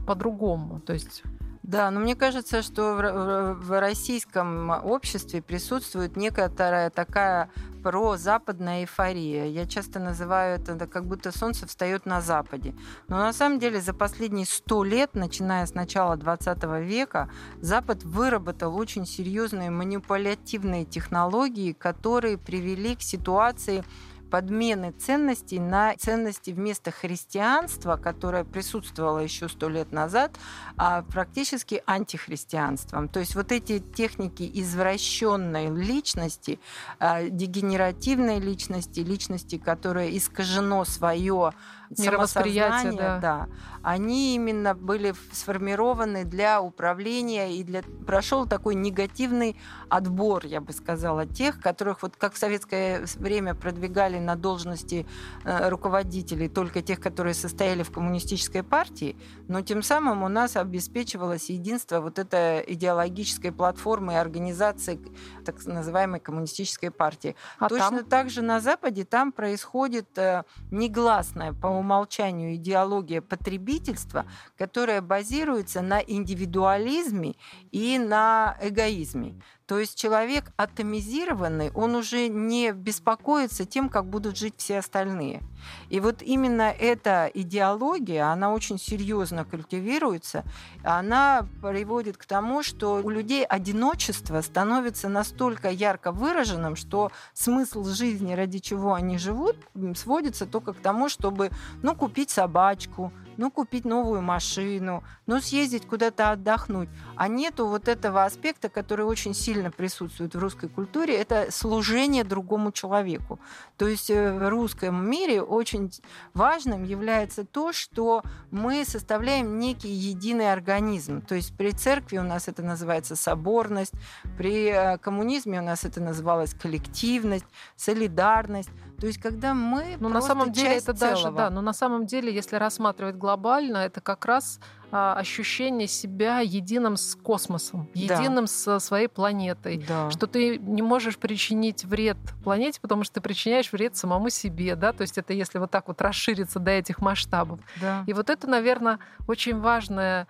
[0.07, 0.79] по-другому.
[0.79, 1.23] То есть
[1.67, 7.51] да, но мне кажется, что в, в российском обществе присутствует некоторая такая
[7.83, 9.47] прозападная эйфория.
[9.47, 12.73] Я часто называю это как будто солнце встает на западе.
[13.09, 18.73] Но на самом деле за последние сто лет, начиная с начала 20 века, Запад выработал
[18.73, 23.83] очень серьезные манипулятивные технологии, которые привели к ситуации
[24.29, 30.31] подмены ценностей на ценности вместо христианства, которое присутствовало еще сто лет назад,
[30.77, 33.09] а практически антихристианством.
[33.09, 36.59] То есть вот эти техники извращенной личности,
[36.99, 41.53] а, дегенеративной личности, личности, которая искажено свое
[41.89, 43.19] мировосприятие, да.
[43.19, 43.47] да,
[43.81, 49.55] они именно были сформированы для управления и для прошел такой негативный
[49.89, 55.05] отбор, я бы сказала, тех, которых вот как в советское время продвигали на должности
[55.43, 59.15] э, руководителей только тех, которые состояли в коммунистической партии,
[59.47, 64.99] но тем самым у нас обеспечивалось единство вот этой идеологической платформы и организации
[65.45, 67.35] так называемой коммунистической партии.
[67.59, 68.05] А Точно там?
[68.05, 74.25] так же на Западе там происходит э, негласное по умолчанию идеология потребительства,
[74.57, 77.35] которая базируется на индивидуализме
[77.71, 79.35] и на эгоизме.
[79.67, 85.41] То есть человек атомизированный, он уже не беспокоится тем, как будут жить все остальные.
[85.89, 90.45] И вот именно эта идеология, она очень серьезно культивируется,
[90.83, 98.33] она приводит к тому, что у людей одиночество становится настолько ярко выраженным, что смысл жизни,
[98.33, 99.57] ради чего они живут,
[99.95, 101.49] сводится только к тому, чтобы
[101.83, 106.89] ну, купить собачку, ну, купить новую машину, ну, съездить куда-то отдохнуть.
[107.15, 112.71] А нету вот этого аспекта, который очень сильно присутствует в русской культуре, это служение другому
[112.71, 113.39] человеку.
[113.77, 115.91] То есть э, в русском мире очень
[116.33, 121.21] важным является то, что мы составляем некий единый организм.
[121.21, 123.93] То есть при церкви у нас это называется соборность,
[124.37, 128.69] при э, коммунизме у нас это называлось коллективность, солидарность.
[128.99, 131.15] То есть, когда мы ну, на самом деле это целого.
[131.15, 134.59] даже да, но на самом деле, если рассматривать глобально, это как раз
[134.91, 138.47] а, ощущение себя единым с космосом, единым да.
[138.47, 140.09] со своей планетой, да.
[140.09, 144.93] что ты не можешь причинить вред планете, потому что ты причиняешь вред самому себе, да,
[144.93, 147.59] то есть это если вот так вот расшириться до этих масштабов.
[147.79, 148.03] Да.
[148.07, 150.27] И вот это, наверное, очень важное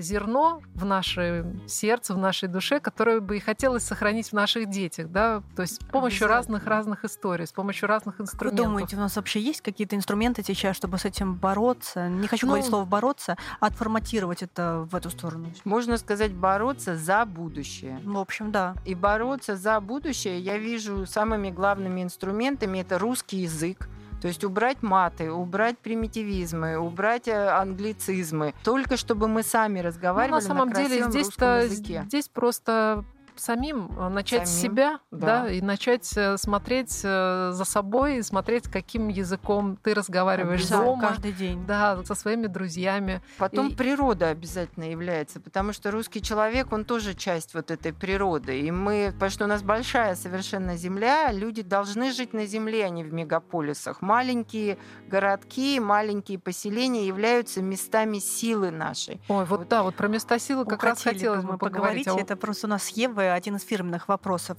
[0.00, 5.08] зерно в наше сердце, в нашей душе, которое бы и хотелось сохранить в наших детях,
[5.08, 8.66] да, то есть с помощью разных-разных историй, с помощью разных инструментов.
[8.66, 12.08] Вы думаете, у нас вообще есть какие-то инструменты сейчас, чтобы с этим бороться?
[12.08, 15.52] Не хочу ну, говорить слово «бороться», а отформатировать это в эту сторону.
[15.64, 18.00] Можно сказать «бороться за будущее».
[18.04, 18.74] В общем, да.
[18.84, 23.88] И бороться за будущее я вижу самыми главными инструментами– это русский язык,
[24.20, 30.48] То есть убрать маты, убрать примитивизмы, убрать э, англицизмы, только чтобы мы сами разговаривали ну,
[30.48, 33.04] на самом на деле здесь-то здесь просто
[33.40, 35.42] самим э, начать самим, с себя, да.
[35.42, 41.08] да, и начать э, смотреть э, за собой, и смотреть, каким языком ты разговариваешь дома,
[41.08, 43.22] каждый день, да, со своими друзьями.
[43.38, 43.74] Потом и...
[43.74, 49.10] природа обязательно является, потому что русский человек, он тоже часть вот этой природы, и мы,
[49.14, 53.12] потому что у нас большая совершенно земля, люди должны жить на земле, а не в
[53.12, 54.02] мегаполисах.
[54.02, 54.78] Маленькие
[55.08, 59.20] городки, маленькие поселения являются местами силы нашей.
[59.28, 62.04] Ой, вот, вот да, вот про места силы как раз хотелось бы поговорить.
[62.04, 62.24] поговорить.
[62.24, 64.58] Это просто у нас с Евой один из фирменных вопросов.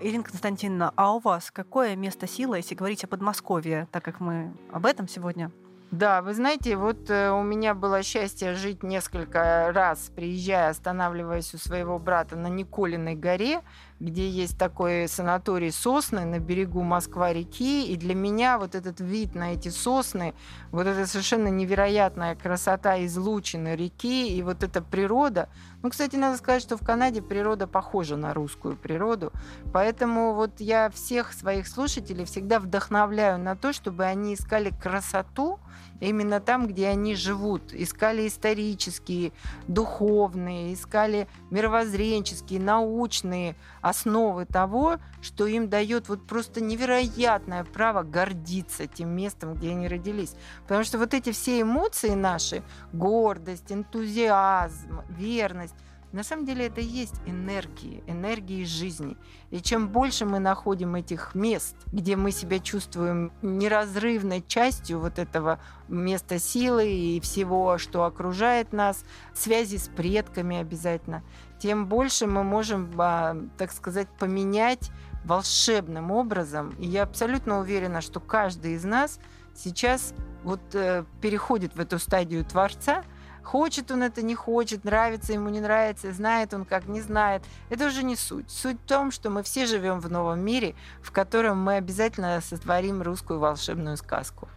[0.00, 4.52] Ирина Константиновна, а у вас какое место силы, если говорить о Подмосковье, так как мы
[4.72, 5.50] об этом сегодня?
[5.90, 11.58] Да, вы знаете, вот э, у меня было счастье жить несколько раз, приезжая, останавливаясь у
[11.58, 13.62] своего брата на Николиной горе,
[14.00, 17.86] где есть такой санаторий сосны на берегу Москва-реки.
[17.92, 20.34] И для меня вот этот вид на эти сосны,
[20.72, 25.50] вот эта совершенно невероятная красота излучины реки и вот эта природа.
[25.82, 29.32] Ну, кстати, надо сказать, что в Канаде природа похожа на русскую природу.
[29.72, 35.58] Поэтому вот я всех своих слушателей всегда вдохновляю на то, чтобы они искали красоту,
[36.00, 37.72] именно там, где они живут.
[37.72, 39.32] Искали исторические,
[39.68, 49.10] духовные, искали мировоззренческие, научные основы того, что им дает вот просто невероятное право гордиться тем
[49.10, 50.34] местом, где они родились.
[50.62, 55.74] Потому что вот эти все эмоции наши, гордость, энтузиазм, верность,
[56.12, 59.16] на самом деле это и есть энергии, энергии жизни.
[59.50, 65.60] И чем больше мы находим этих мест, где мы себя чувствуем неразрывной частью вот этого
[65.88, 69.04] места силы и всего, что окружает нас,
[69.34, 71.22] связи с предками обязательно,
[71.60, 74.90] тем больше мы можем, а, так сказать, поменять
[75.24, 76.70] волшебным образом.
[76.78, 79.20] И я абсолютно уверена, что каждый из нас
[79.54, 83.04] сейчас вот э, переходит в эту стадию Творца–
[83.42, 87.42] Хочет он это, не хочет, нравится ему, не нравится, знает он как, не знает.
[87.68, 88.50] Это уже не суть.
[88.50, 93.02] Суть в том, что мы все живем в новом мире, в котором мы обязательно сотворим
[93.02, 94.48] русскую волшебную сказку.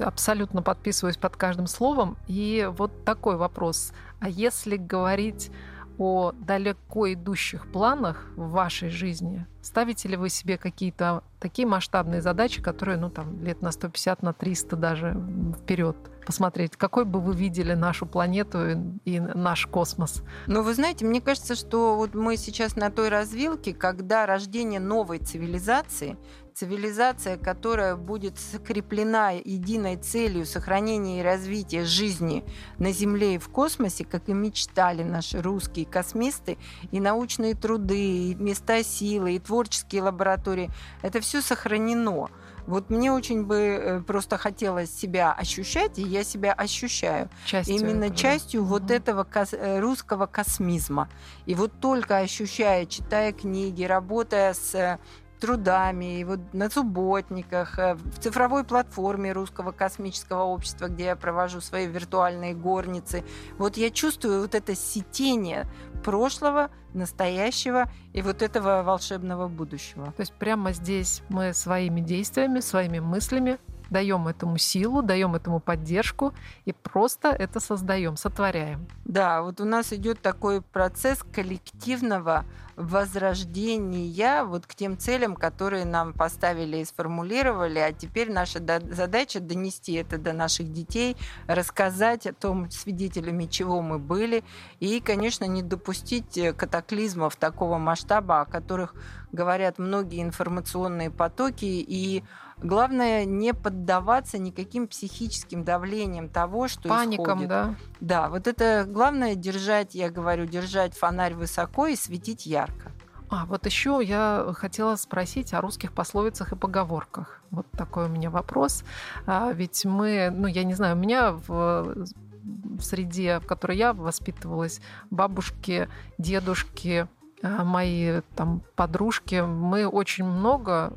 [0.00, 2.16] Абсолютно подписываюсь под каждым словом.
[2.28, 3.92] И вот такой вопрос.
[4.20, 5.50] А если говорить
[5.98, 12.62] о далеко идущих планах в вашей жизни, ставите ли вы себе какие-то такие масштабные задачи,
[12.62, 15.16] которые, ну, там, лет на 150, на 300 даже
[15.62, 20.22] вперед посмотреть, какой бы вы видели нашу планету и наш космос?
[20.46, 25.18] Ну, вы знаете, мне кажется, что вот мы сейчас на той развилке, когда рождение новой
[25.18, 26.16] цивилизации,
[26.54, 32.44] цивилизация, которая будет скреплена единой целью сохранения и развития жизни
[32.78, 36.58] на Земле и в космосе, как и мечтали наши русские космисты,
[36.90, 40.70] и научные труды, и места силы, и творческие лаборатории,
[41.02, 42.28] это все сохранено.
[42.66, 48.04] Вот мне очень бы э, просто хотелось себя ощущать, и я себя ощущаю частью именно
[48.04, 48.92] этого, частью вот угу.
[48.92, 51.08] этого кос- э, русского космизма.
[51.46, 54.98] И вот только ощущая, читая книги, работая с э,
[55.42, 61.88] трудами, и вот на субботниках, в цифровой платформе Русского космического общества, где я провожу свои
[61.88, 63.24] виртуальные горницы.
[63.58, 65.66] Вот я чувствую вот это сетение
[66.04, 70.06] прошлого, настоящего и вот этого волшебного будущего.
[70.12, 73.58] То есть прямо здесь мы своими действиями, своими мыслями
[73.92, 76.34] даем этому силу, даем этому поддержку
[76.64, 78.88] и просто это создаем, сотворяем.
[79.04, 82.44] Да, вот у нас идет такой процесс коллективного
[82.76, 89.92] возрождения вот к тем целям, которые нам поставили и сформулировали, а теперь наша задача донести
[89.92, 91.16] это до наших детей,
[91.46, 94.42] рассказать о том, свидетелями чего мы были,
[94.80, 98.94] и, конечно, не допустить э, катаклизмов такого масштаба, о которых
[99.32, 102.24] говорят многие информационные потоки, и
[102.62, 107.48] Главное не поддаваться никаким психическим давлениям того, что Паникам, исходит.
[107.48, 107.74] да.
[108.00, 112.92] Да, вот это главное держать, я говорю, держать фонарь высоко и светить ярко.
[113.30, 117.40] А, вот еще я хотела спросить о русских пословицах и поговорках.
[117.50, 118.84] Вот такой у меня вопрос.
[119.26, 122.06] А, ведь мы, ну, я не знаю, у меня в,
[122.44, 125.88] в среде, в которой я воспитывалась, бабушки,
[126.18, 127.08] дедушки,
[127.42, 130.92] а, мои там подружки, мы очень много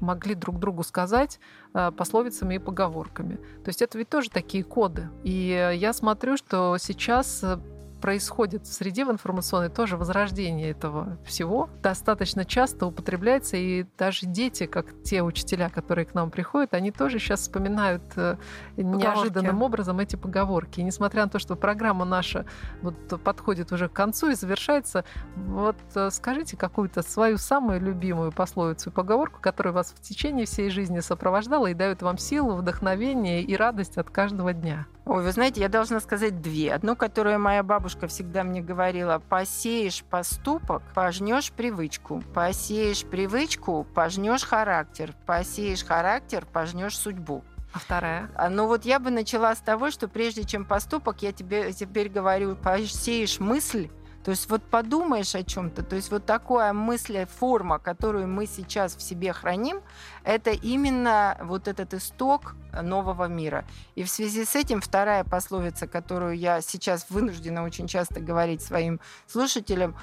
[0.00, 1.40] могли друг другу сказать
[1.74, 3.36] э, пословицами и поговорками.
[3.36, 5.08] То есть это ведь тоже такие коды.
[5.24, 7.58] И я смотрю, что сейчас э,
[8.00, 14.66] происходит в среде в информационной, тоже возрождение этого всего достаточно часто употребляется, и даже дети,
[14.66, 18.36] как те учителя, которые к нам приходят, они тоже сейчас вспоминают э,
[18.76, 20.80] неожиданным образом эти поговорки.
[20.80, 22.46] И несмотря на то, что программа наша
[22.82, 25.04] вот подходит уже к концу и завершается,
[25.36, 30.70] вот э, скажите какую-то свою самую любимую пословицу и поговорку, которая вас в течение всей
[30.70, 34.86] жизни сопровождала и дает вам силу, вдохновение и радость от каждого дня.
[35.06, 36.72] Ой, вы знаете, я должна сказать две.
[36.72, 42.22] Одну, которую моя бабушка всегда мне говорила, посеешь поступок, пожнешь привычку.
[42.34, 45.14] Посеешь привычку, пожнешь характер.
[45.26, 47.42] Посеешь характер, пожнешь судьбу.
[47.72, 48.30] А вторая?
[48.34, 52.08] А, ну вот я бы начала с того, что прежде чем поступок, я тебе теперь
[52.08, 53.88] говорю, посеешь мысль,
[54.24, 58.94] то есть вот подумаешь о чем-то, то есть вот такая мысль, форма, которую мы сейчас
[58.94, 59.80] в себе храним,
[60.24, 63.64] это именно вот этот исток нового мира.
[63.94, 69.00] И в связи с этим вторая пословица, которую я сейчас вынуждена очень часто говорить своим
[69.26, 69.96] слушателям,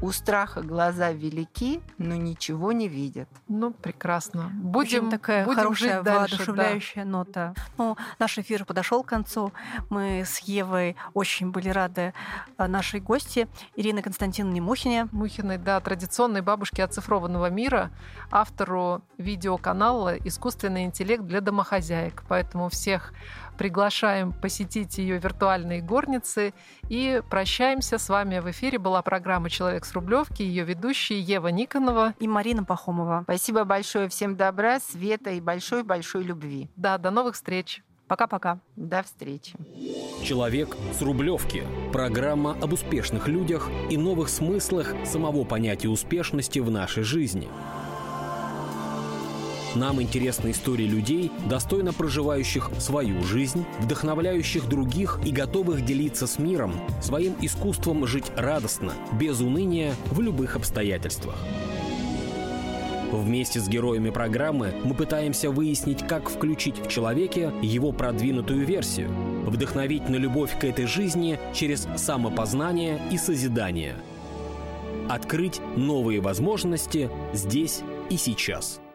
[0.00, 3.28] у страха глаза велики, но ничего не видят.
[3.48, 4.50] Ну, прекрасно.
[4.52, 7.10] Будем Очень такая будем хорошая, жить дальше, воодушевляющая да.
[7.10, 7.54] нота.
[7.78, 9.52] Ну, наш эфир подошел к концу.
[9.88, 12.12] Мы с Евой очень были рады
[12.58, 15.08] э, нашей гости Ирине Константиновне Мухине.
[15.12, 17.90] Мухиной, да, традиционной бабушке оцифрованного мира,
[18.30, 22.24] автору видеоканала «Искусственный интеллект для домохозяек».
[22.28, 23.12] Поэтому всех
[23.58, 26.52] Приглашаем посетить ее виртуальные горницы
[26.88, 28.38] и прощаемся с вами.
[28.40, 33.22] В эфире была программа «Человек с Рублевки», ее ведущие Ева Никонова и Марина Пахомова.
[33.24, 36.68] Спасибо большое, всем добра, света и большой-большой любви.
[36.76, 37.82] Да, до новых встреч.
[38.08, 38.60] Пока-пока.
[38.76, 39.54] До встречи.
[40.22, 47.02] «Человек с Рублевки»– программа об успешных людях и новых смыслах самого понятия успешности в нашей
[47.02, 47.48] жизни–
[49.76, 56.74] нам интересны истории людей, достойно проживающих свою жизнь, вдохновляющих других и готовых делиться с миром,
[57.00, 61.36] своим искусством жить радостно, без уныния в любых обстоятельствах.
[63.12, 69.10] Вместе с героями программы мы пытаемся выяснить, как включить в человеке его продвинутую версию,
[69.46, 73.94] вдохновить на любовь к этой жизни через самопознание и созидание.
[75.08, 78.80] Открыть новые возможности здесь и сейчас–